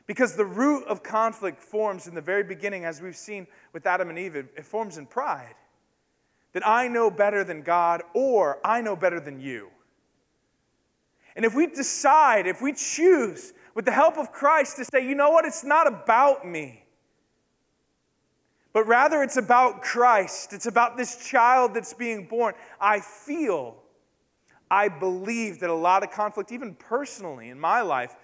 Because 0.06 0.36
the 0.36 0.44
root 0.44 0.84
of 0.86 1.02
conflict 1.02 1.60
forms 1.60 2.06
in 2.06 2.14
the 2.14 2.20
very 2.20 2.44
beginning, 2.44 2.84
as 2.84 3.02
we've 3.02 3.16
seen 3.16 3.46
with 3.72 3.86
Adam 3.86 4.08
and 4.08 4.18
Eve, 4.18 4.36
it, 4.36 4.64
forms 4.64 4.98
in 4.98 5.06
pride. 5.06 5.54
That 6.52 6.66
I 6.66 6.88
know 6.88 7.10
better 7.10 7.42
than 7.44 7.62
God, 7.62 8.02
or 8.14 8.58
I 8.64 8.80
know 8.80 8.96
better 8.96 9.20
than 9.20 9.40
you. 9.40 9.70
And 11.34 11.44
if 11.44 11.54
we 11.54 11.66
decide, 11.66 12.46
if 12.46 12.62
we 12.62 12.72
choose, 12.72 13.52
with 13.74 13.84
the 13.84 13.92
help 13.92 14.16
of 14.16 14.32
Christ, 14.32 14.76
to 14.76 14.84
say, 14.86 15.06
you 15.06 15.14
know 15.14 15.30
what, 15.30 15.44
it's 15.44 15.64
not 15.64 15.86
about 15.86 16.46
me, 16.46 16.84
but 18.72 18.86
rather 18.86 19.22
it's 19.22 19.36
about 19.36 19.82
Christ, 19.82 20.54
it's 20.54 20.66
about 20.66 20.96
this 20.96 21.28
child 21.28 21.74
that's 21.74 21.92
being 21.92 22.26
born, 22.26 22.54
I 22.80 23.00
feel, 23.00 23.82
I 24.70 24.88
believe 24.88 25.60
that 25.60 25.68
a 25.68 25.74
lot 25.74 26.02
of 26.02 26.10
conflict, 26.10 26.52
even 26.52 26.74
personally 26.74 27.50
in 27.50 27.60
my 27.60 27.82
life, 27.82 28.16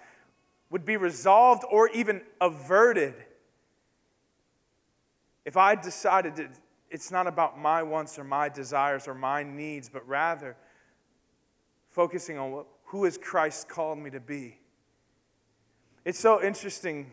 would 0.73 0.85
be 0.85 0.97
resolved 0.97 1.63
or 1.69 1.87
even 1.89 2.19
averted 2.41 3.13
if 5.45 5.55
I 5.55 5.75
decided 5.75 6.35
that 6.37 6.49
it's 6.89 7.11
not 7.11 7.27
about 7.27 7.59
my 7.59 7.83
wants 7.83 8.17
or 8.17 8.23
my 8.23 8.49
desires 8.49 9.07
or 9.07 9.13
my 9.13 9.43
needs, 9.43 9.87
but 9.87 10.07
rather 10.07 10.55
focusing 11.91 12.39
on 12.39 12.51
what, 12.51 12.65
who 12.85 13.03
has 13.03 13.19
Christ 13.19 13.69
called 13.69 13.99
me 13.99 14.09
to 14.09 14.19
be. 14.19 14.57
It's 16.05 16.17
so 16.17 16.41
interesting 16.41 17.11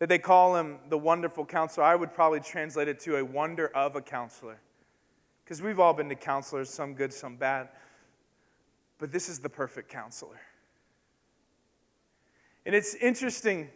that 0.00 0.08
they 0.08 0.18
call 0.18 0.56
him 0.56 0.80
the 0.88 0.98
wonderful 0.98 1.46
counselor. 1.46 1.86
I 1.86 1.94
would 1.94 2.12
probably 2.12 2.40
translate 2.40 2.88
it 2.88 2.98
to 3.00 3.18
a 3.18 3.24
wonder 3.24 3.68
of 3.76 3.94
a 3.94 4.02
counselor. 4.02 4.58
Because 5.44 5.62
we've 5.62 5.78
all 5.78 5.92
been 5.92 6.08
to 6.08 6.16
counselors, 6.16 6.68
some 6.68 6.94
good, 6.94 7.12
some 7.12 7.36
bad. 7.36 7.68
But 8.98 9.12
this 9.12 9.28
is 9.28 9.38
the 9.38 9.48
perfect 9.48 9.88
counselor. 9.88 10.40
And 12.66 12.74
it's 12.74 12.94
interesting 12.94 13.70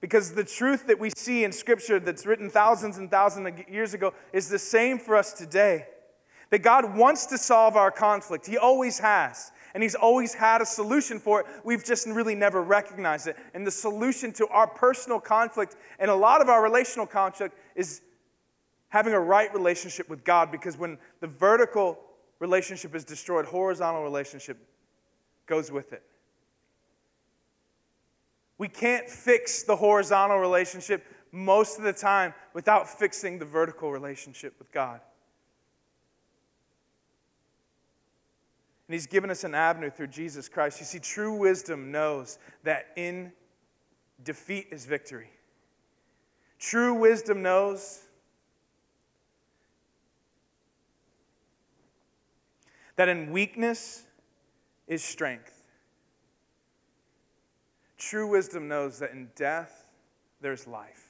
because 0.00 0.32
the 0.32 0.44
truth 0.44 0.88
that 0.88 0.98
we 0.98 1.10
see 1.10 1.44
in 1.44 1.52
Scripture 1.52 2.00
that's 2.00 2.26
written 2.26 2.50
thousands 2.50 2.98
and 2.98 3.10
thousands 3.10 3.46
of 3.46 3.68
years 3.68 3.94
ago 3.94 4.12
is 4.32 4.48
the 4.48 4.58
same 4.58 4.98
for 4.98 5.16
us 5.16 5.32
today. 5.32 5.86
That 6.50 6.58
God 6.58 6.96
wants 6.96 7.26
to 7.26 7.38
solve 7.38 7.76
our 7.76 7.90
conflict, 7.90 8.46
He 8.46 8.58
always 8.58 8.98
has. 8.98 9.52
And 9.74 9.82
He's 9.82 9.94
always 9.94 10.34
had 10.34 10.60
a 10.60 10.66
solution 10.66 11.18
for 11.18 11.40
it. 11.40 11.46
We've 11.64 11.84
just 11.84 12.06
really 12.06 12.34
never 12.34 12.62
recognized 12.62 13.26
it. 13.26 13.36
And 13.54 13.66
the 13.66 13.70
solution 13.70 14.32
to 14.34 14.46
our 14.48 14.66
personal 14.66 15.18
conflict 15.18 15.76
and 15.98 16.10
a 16.10 16.14
lot 16.14 16.42
of 16.42 16.48
our 16.48 16.62
relational 16.62 17.06
conflict 17.06 17.56
is 17.74 18.02
having 18.88 19.14
a 19.14 19.20
right 19.20 19.52
relationship 19.54 20.10
with 20.10 20.24
God 20.24 20.52
because 20.52 20.76
when 20.76 20.98
the 21.20 21.26
vertical 21.26 21.98
relationship 22.40 22.94
is 22.94 23.04
destroyed, 23.04 23.46
horizontal 23.46 24.02
relationship 24.02 24.58
goes 25.46 25.72
with 25.72 25.94
it. 25.94 26.02
We 28.62 28.68
can't 28.68 29.10
fix 29.10 29.64
the 29.64 29.74
horizontal 29.74 30.38
relationship 30.38 31.04
most 31.32 31.78
of 31.78 31.82
the 31.82 31.92
time 31.92 32.32
without 32.54 32.88
fixing 32.88 33.40
the 33.40 33.44
vertical 33.44 33.90
relationship 33.90 34.54
with 34.60 34.70
God. 34.70 35.00
And 38.86 38.94
He's 38.94 39.08
given 39.08 39.30
us 39.30 39.42
an 39.42 39.56
avenue 39.56 39.90
through 39.90 40.06
Jesus 40.06 40.48
Christ. 40.48 40.78
You 40.78 40.86
see, 40.86 41.00
true 41.00 41.34
wisdom 41.34 41.90
knows 41.90 42.38
that 42.62 42.86
in 42.94 43.32
defeat 44.22 44.68
is 44.70 44.86
victory. 44.86 45.32
True 46.60 46.94
wisdom 46.94 47.42
knows 47.42 48.02
that 52.94 53.08
in 53.08 53.32
weakness 53.32 54.04
is 54.86 55.02
strength. 55.02 55.51
True 58.08 58.26
wisdom 58.26 58.66
knows 58.66 58.98
that 58.98 59.12
in 59.12 59.30
death, 59.36 59.86
there's 60.40 60.66
life. 60.66 61.06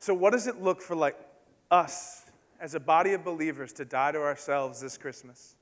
So, 0.00 0.12
what 0.12 0.32
does 0.32 0.48
it 0.48 0.60
look 0.60 0.82
for 0.82 0.96
like 0.96 1.16
us 1.70 2.26
as 2.60 2.74
a 2.74 2.80
body 2.80 3.12
of 3.12 3.24
believers 3.24 3.72
to 3.74 3.84
die 3.84 4.10
to 4.10 4.18
ourselves 4.18 4.80
this 4.80 4.98
Christmas? 4.98 5.54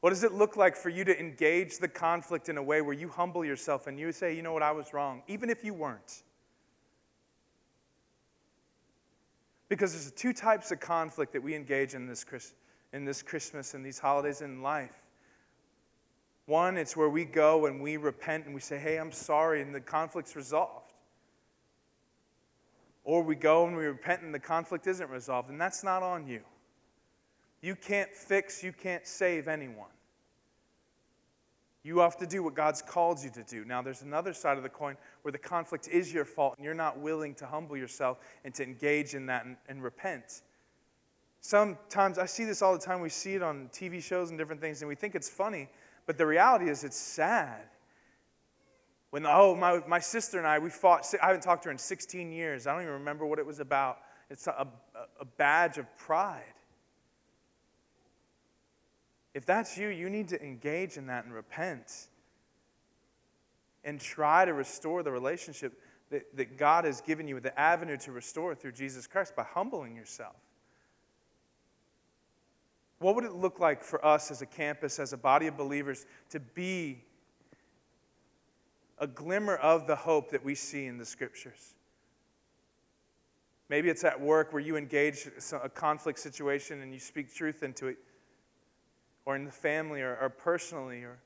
What 0.00 0.10
does 0.10 0.22
it 0.22 0.32
look 0.32 0.56
like 0.56 0.76
for 0.76 0.88
you 0.88 1.02
to 1.04 1.18
engage 1.18 1.78
the 1.78 1.88
conflict 1.88 2.48
in 2.48 2.56
a 2.56 2.62
way 2.62 2.80
where 2.82 2.94
you 2.94 3.08
humble 3.08 3.44
yourself 3.44 3.88
and 3.88 3.98
you 3.98 4.12
say, 4.12 4.36
you 4.36 4.42
know 4.42 4.52
what, 4.52 4.62
I 4.62 4.70
was 4.70 4.92
wrong, 4.92 5.22
even 5.26 5.50
if 5.50 5.64
you 5.64 5.74
weren't? 5.74 6.22
Because 9.68 9.92
there's 9.92 10.12
two 10.12 10.32
types 10.32 10.70
of 10.70 10.78
conflict 10.78 11.32
that 11.32 11.42
we 11.42 11.56
engage 11.56 11.94
in 11.94 12.06
this, 12.06 12.24
in 12.92 13.04
this 13.04 13.22
Christmas 13.22 13.74
and 13.74 13.84
these 13.84 13.98
holidays 13.98 14.40
in 14.40 14.62
life. 14.62 15.05
One, 16.46 16.76
it's 16.76 16.96
where 16.96 17.08
we 17.08 17.24
go 17.24 17.66
and 17.66 17.80
we 17.80 17.96
repent 17.96 18.46
and 18.46 18.54
we 18.54 18.60
say, 18.60 18.78
hey, 18.78 18.98
I'm 18.98 19.12
sorry, 19.12 19.60
and 19.60 19.74
the 19.74 19.80
conflict's 19.80 20.36
resolved. 20.36 20.92
Or 23.02 23.22
we 23.22 23.34
go 23.34 23.66
and 23.66 23.76
we 23.76 23.84
repent 23.84 24.22
and 24.22 24.32
the 24.32 24.40
conflict 24.40 24.86
isn't 24.86 25.10
resolved, 25.10 25.50
and 25.50 25.60
that's 25.60 25.82
not 25.84 26.02
on 26.02 26.26
you. 26.26 26.40
You 27.60 27.74
can't 27.74 28.14
fix, 28.14 28.62
you 28.62 28.72
can't 28.72 29.06
save 29.06 29.48
anyone. 29.48 29.90
You 31.82 31.98
have 31.98 32.16
to 32.18 32.26
do 32.26 32.42
what 32.42 32.54
God's 32.54 32.82
called 32.82 33.22
you 33.22 33.30
to 33.30 33.44
do. 33.44 33.64
Now, 33.64 33.80
there's 33.80 34.02
another 34.02 34.32
side 34.32 34.56
of 34.56 34.64
the 34.64 34.68
coin 34.68 34.96
where 35.22 35.30
the 35.30 35.38
conflict 35.38 35.88
is 35.88 36.12
your 36.12 36.24
fault 36.24 36.54
and 36.56 36.64
you're 36.64 36.74
not 36.74 36.98
willing 36.98 37.34
to 37.36 37.46
humble 37.46 37.76
yourself 37.76 38.18
and 38.44 38.52
to 38.54 38.64
engage 38.64 39.14
in 39.14 39.26
that 39.26 39.46
and, 39.46 39.56
and 39.68 39.82
repent. 39.82 40.42
Sometimes 41.40 42.18
I 42.18 42.26
see 42.26 42.44
this 42.44 42.60
all 42.60 42.72
the 42.72 42.84
time. 42.84 43.00
We 43.00 43.08
see 43.08 43.36
it 43.36 43.42
on 43.42 43.70
TV 43.72 44.02
shows 44.02 44.30
and 44.30 44.38
different 44.38 44.60
things, 44.60 44.82
and 44.82 44.88
we 44.88 44.96
think 44.96 45.14
it's 45.14 45.28
funny. 45.28 45.68
But 46.06 46.18
the 46.18 46.26
reality 46.26 46.68
is, 46.70 46.84
it's 46.84 46.96
sad. 46.96 47.62
When, 49.10 49.26
oh, 49.26 49.54
my, 49.54 49.80
my 49.86 49.98
sister 49.98 50.38
and 50.38 50.46
I, 50.46 50.58
we 50.58 50.70
fought, 50.70 51.06
I 51.22 51.26
haven't 51.26 51.42
talked 51.42 51.64
to 51.64 51.68
her 51.68 51.72
in 51.72 51.78
16 51.78 52.32
years. 52.32 52.66
I 52.66 52.72
don't 52.72 52.82
even 52.82 52.94
remember 52.94 53.26
what 53.26 53.38
it 53.38 53.46
was 53.46 53.60
about. 53.60 53.98
It's 54.30 54.46
a, 54.46 54.66
a, 55.20 55.24
badge 55.24 55.78
of 55.78 55.86
pride. 55.96 56.42
If 59.34 59.46
that's 59.46 59.78
you, 59.78 59.88
you 59.88 60.10
need 60.10 60.28
to 60.28 60.42
engage 60.42 60.96
in 60.96 61.06
that 61.06 61.24
and 61.24 61.32
repent 61.32 62.08
and 63.84 64.00
try 64.00 64.44
to 64.44 64.52
restore 64.52 65.02
the 65.02 65.12
relationship 65.12 65.80
that, 66.10 66.36
that 66.36 66.58
God 66.58 66.84
has 66.84 67.00
given 67.00 67.28
you 67.28 67.38
the 67.38 67.58
avenue 67.58 67.96
to 67.98 68.12
restore 68.12 68.54
through 68.54 68.72
Jesus 68.72 69.06
Christ 69.06 69.36
by 69.36 69.44
humbling 69.44 69.94
yourself. 69.94 70.36
What 72.98 73.14
would 73.14 73.24
it 73.24 73.34
look 73.34 73.60
like 73.60 73.82
for 73.82 74.04
us 74.04 74.30
as 74.30 74.42
a 74.42 74.46
campus, 74.46 74.98
as 74.98 75.12
a 75.12 75.16
body 75.16 75.46
of 75.46 75.56
believers, 75.56 76.06
to 76.30 76.40
be 76.40 77.02
a 78.98 79.06
glimmer 79.06 79.56
of 79.56 79.86
the 79.86 79.96
hope 79.96 80.30
that 80.30 80.44
we 80.44 80.54
see 80.54 80.86
in 80.86 80.96
the 80.96 81.04
scriptures? 81.04 81.74
Maybe 83.68 83.88
it's 83.90 84.04
at 84.04 84.20
work 84.20 84.52
where 84.52 84.62
you 84.62 84.76
engage 84.76 85.28
a 85.52 85.68
conflict 85.68 86.18
situation 86.20 86.80
and 86.82 86.92
you 86.92 87.00
speak 87.00 87.34
truth 87.34 87.62
into 87.62 87.88
it, 87.88 87.98
or 89.24 89.36
in 89.36 89.44
the 89.44 89.50
family 89.50 90.02
or, 90.02 90.16
or 90.20 90.30
personally. 90.30 91.02
Or... 91.02 91.18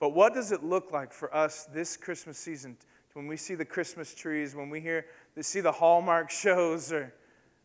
But 0.00 0.10
what 0.10 0.34
does 0.34 0.50
it 0.50 0.64
look 0.64 0.92
like 0.92 1.12
for 1.12 1.34
us 1.34 1.68
this 1.72 1.96
Christmas 1.96 2.36
season 2.36 2.76
when 3.14 3.26
we 3.26 3.36
see 3.36 3.54
the 3.54 3.64
Christmas 3.64 4.14
trees, 4.14 4.54
when 4.54 4.70
we 4.70 4.80
hear, 4.80 5.06
see 5.40 5.60
the 5.60 5.72
Hallmark 5.72 6.30
shows, 6.30 6.92
or 6.92 7.12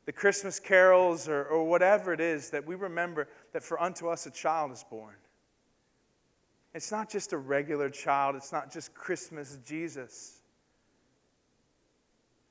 the 0.08 0.14
Christmas 0.14 0.58
carols 0.58 1.28
or, 1.28 1.44
or 1.44 1.66
whatever 1.66 2.14
it 2.14 2.22
is, 2.22 2.50
that 2.52 2.66
we 2.66 2.76
remember 2.76 3.28
that 3.52 3.62
for 3.62 3.80
unto 3.80 4.08
us 4.08 4.26
a 4.26 4.32
child 4.32 4.72
is 4.72 4.84
born. 4.90 5.16
It's 6.74 6.94
not 6.94 7.10
just 7.10 7.34
a 7.34 7.38
regular 7.38 7.90
child, 7.90 8.38
it's 8.38 8.54
not 8.54 8.72
just 8.72 8.94
Christmas 8.94 9.60
Jesus. 9.66 10.40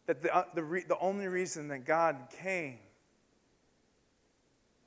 That 0.04 0.20
the, 0.22 0.36
uh, 0.36 0.44
the, 0.54 0.62
re, 0.62 0.84
the 0.86 0.98
only 0.98 1.28
reason 1.28 1.68
that 1.68 1.86
God 1.86 2.28
came 2.42 2.78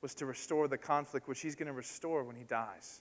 was 0.00 0.14
to 0.14 0.26
restore 0.26 0.68
the 0.68 0.78
conflict 0.78 1.26
which 1.26 1.40
He's 1.40 1.56
going 1.56 1.66
to 1.66 1.72
restore 1.72 2.22
when 2.22 2.36
He 2.36 2.44
dies. 2.44 3.00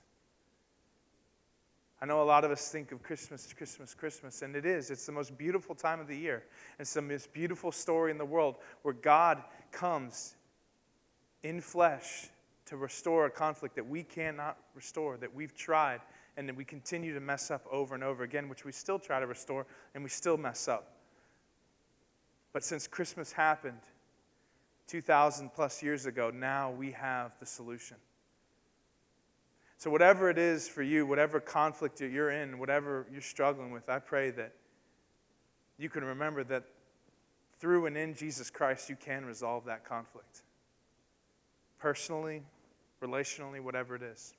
I 2.02 2.06
know 2.06 2.22
a 2.22 2.24
lot 2.24 2.46
of 2.46 2.52
us 2.52 2.70
think 2.70 2.92
of 2.94 3.04
Christmas, 3.04 3.54
Christmas, 3.54 3.94
Christmas, 3.94 4.42
and 4.42 4.56
it 4.56 4.66
is. 4.66 4.90
It's 4.90 5.06
the 5.06 5.12
most 5.12 5.38
beautiful 5.38 5.76
time 5.76 6.00
of 6.00 6.08
the 6.08 6.16
year. 6.16 6.44
And 6.78 6.82
it's 6.82 6.94
the 6.94 7.02
most 7.02 7.34
beautiful 7.34 7.74
story 7.74 8.10
in 8.10 8.18
the 8.18 8.26
world 8.26 8.56
where 8.84 8.94
God 8.94 9.44
comes 9.72 10.36
in 11.44 11.60
flesh 11.60 12.30
to 12.68 12.78
restore 12.78 13.26
a 13.26 13.30
conflict 13.30 13.76
that 13.76 13.88
we 13.88 14.04
cannot 14.04 14.58
restore, 14.76 15.18
that 15.18 15.34
we've 15.34 15.56
tried, 15.56 16.00
and 16.38 16.48
that 16.48 16.56
we 16.56 16.64
continue 16.64 17.14
to 17.14 17.20
mess 17.20 17.52
up 17.52 17.66
over 17.70 17.96
and 17.96 18.04
over 18.04 18.24
again, 18.24 18.48
which 18.48 18.64
we 18.64 18.72
still 18.72 19.00
try 19.00 19.20
to 19.20 19.28
restore, 19.28 19.66
and 19.94 20.04
we 20.04 20.10
still 20.10 20.38
mess 20.38 20.70
up. 20.70 20.96
But 22.54 22.64
since 22.64 22.88
Christmas 22.88 23.32
happened 23.34 23.82
2,000 24.88 25.50
plus 25.54 25.84
years 25.84 26.06
ago, 26.06 26.32
now 26.34 26.72
we 26.72 26.92
have 26.92 27.34
the 27.40 27.46
solution. 27.46 27.98
So, 29.80 29.90
whatever 29.90 30.30
it 30.30 30.38
is 30.38 30.68
for 30.68 30.84
you, 30.84 31.06
whatever 31.06 31.40
conflict 31.40 32.02
you're 32.02 32.32
in, 32.32 32.60
whatever 32.60 33.08
you're 33.10 33.22
struggling 33.22 33.72
with, 33.72 33.88
I 33.88 34.00
pray 34.00 34.30
that 34.32 34.52
you 35.78 35.88
can 35.88 36.04
remember 36.04 36.44
that 36.44 36.66
through 37.60 37.86
and 37.86 37.96
in 37.96 38.14
Jesus 38.14 38.50
Christ, 38.50 38.90
you 38.90 38.98
can 38.98 39.26
resolve 39.26 39.64
that 39.66 39.86
conflict. 39.86 40.42
Personally, 41.80 42.44
relationally, 43.02 43.62
whatever 43.62 43.96
it 43.96 44.04
is. 44.04 44.34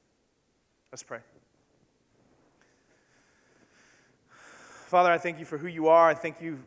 Let's 0.93 1.03
pray. 1.03 1.21
Father, 4.89 5.11
I 5.11 5.17
thank 5.17 5.39
you 5.39 5.47
for 5.47 5.57
who 5.57 5.69
you 5.69 5.89
are. 5.89 6.11
I 6.11 6.15
thank 6.15 6.43
you 6.43 6.59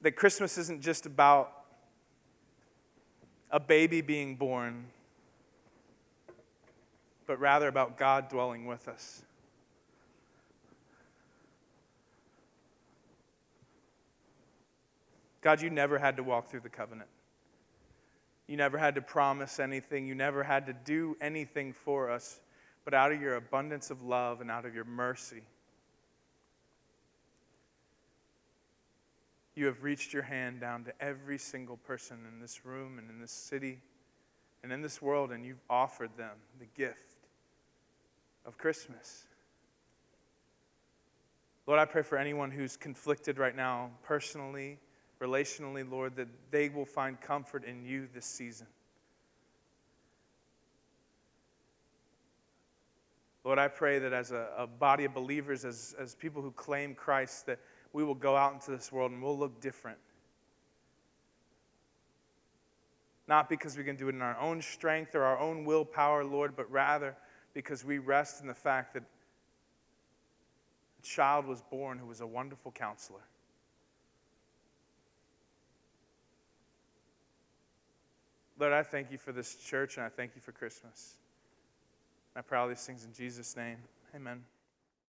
that 0.00 0.12
Christmas 0.12 0.56
isn't 0.56 0.80
just 0.80 1.04
about 1.04 1.52
a 3.50 3.60
baby 3.60 4.00
being 4.00 4.36
born, 4.36 4.86
but 7.26 7.40
rather 7.40 7.68
about 7.68 7.98
God 7.98 8.28
dwelling 8.28 8.66
with 8.66 8.88
us. 8.88 9.22
God, 15.40 15.60
you 15.60 15.70
never 15.70 15.98
had 15.98 16.16
to 16.16 16.22
walk 16.22 16.48
through 16.48 16.60
the 16.60 16.68
covenant. 16.68 17.08
You 18.46 18.56
never 18.56 18.78
had 18.78 18.94
to 18.94 19.02
promise 19.02 19.58
anything. 19.58 20.06
You 20.06 20.14
never 20.14 20.42
had 20.42 20.66
to 20.66 20.72
do 20.72 21.16
anything 21.20 21.72
for 21.72 22.10
us. 22.10 22.40
But 22.84 22.94
out 22.94 23.12
of 23.12 23.20
your 23.20 23.36
abundance 23.36 23.90
of 23.90 24.02
love 24.02 24.40
and 24.40 24.50
out 24.50 24.64
of 24.64 24.74
your 24.74 24.84
mercy, 24.84 25.42
you 29.56 29.66
have 29.66 29.82
reached 29.82 30.12
your 30.12 30.22
hand 30.22 30.60
down 30.60 30.84
to 30.84 30.92
every 31.00 31.38
single 31.38 31.76
person 31.76 32.18
in 32.32 32.40
this 32.40 32.64
room 32.64 32.98
and 32.98 33.10
in 33.10 33.20
this 33.20 33.32
city 33.32 33.80
and 34.62 34.72
in 34.72 34.82
this 34.82 35.00
world, 35.02 35.32
and 35.32 35.44
you've 35.44 35.62
offered 35.68 36.10
them 36.16 36.36
the 36.58 36.66
gift 36.76 37.15
of 38.46 38.56
Christmas. 38.56 39.24
Lord, 41.66 41.80
I 41.80 41.84
pray 41.84 42.02
for 42.02 42.16
anyone 42.16 42.52
who's 42.52 42.76
conflicted 42.76 43.38
right 43.38 43.56
now, 43.56 43.90
personally, 44.04 44.78
relationally, 45.20 45.88
Lord, 45.88 46.14
that 46.16 46.28
they 46.50 46.68
will 46.68 46.84
find 46.84 47.20
comfort 47.20 47.64
in 47.64 47.84
you 47.84 48.08
this 48.14 48.24
season. 48.24 48.68
Lord, 53.42 53.58
I 53.58 53.68
pray 53.68 53.98
that 54.00 54.12
as 54.12 54.32
a, 54.32 54.48
a, 54.56 54.66
body 54.66 55.04
of 55.04 55.14
believers, 55.14 55.64
as, 55.64 55.94
as 56.00 56.14
people 56.16 56.42
who 56.42 56.50
claim 56.50 56.94
Christ, 56.94 57.46
that 57.46 57.60
we 57.92 58.02
will 58.02 58.14
go 58.14 58.36
out 58.36 58.54
into 58.54 58.72
this 58.72 58.90
world 58.90 59.12
and 59.12 59.22
we'll 59.22 59.38
look 59.38 59.60
different. 59.60 59.98
Not 63.28 63.48
because 63.48 63.76
we 63.76 63.84
can 63.84 63.96
do 63.96 64.08
it 64.08 64.14
in 64.14 64.22
our 64.22 64.38
own 64.38 64.62
strength 64.62 65.14
or 65.14 65.22
our 65.22 65.38
own 65.38 65.64
willpower, 65.64 66.24
Lord, 66.24 66.54
but 66.56 66.70
rather 66.70 67.16
because 67.56 67.82
we 67.82 67.96
rest 67.96 68.42
in 68.42 68.46
the 68.46 68.54
fact 68.54 68.92
that 68.92 69.02
a 71.02 71.02
child 71.02 71.46
was 71.46 71.62
born 71.62 71.96
who 71.96 72.04
was 72.04 72.20
a 72.20 72.26
wonderful 72.26 72.70
counselor. 72.70 73.22
Lord, 78.58 78.74
I 78.74 78.82
thank 78.82 79.10
you 79.10 79.16
for 79.16 79.32
this 79.32 79.54
church 79.54 79.96
and 79.96 80.04
I 80.04 80.10
thank 80.10 80.32
you 80.34 80.42
for 80.42 80.52
Christmas. 80.52 81.14
I 82.36 82.42
pray 82.42 82.58
all 82.58 82.68
these 82.68 82.84
things 82.84 83.06
in 83.06 83.14
Jesus' 83.14 83.56
name. 83.56 83.78
Amen. 84.14 84.44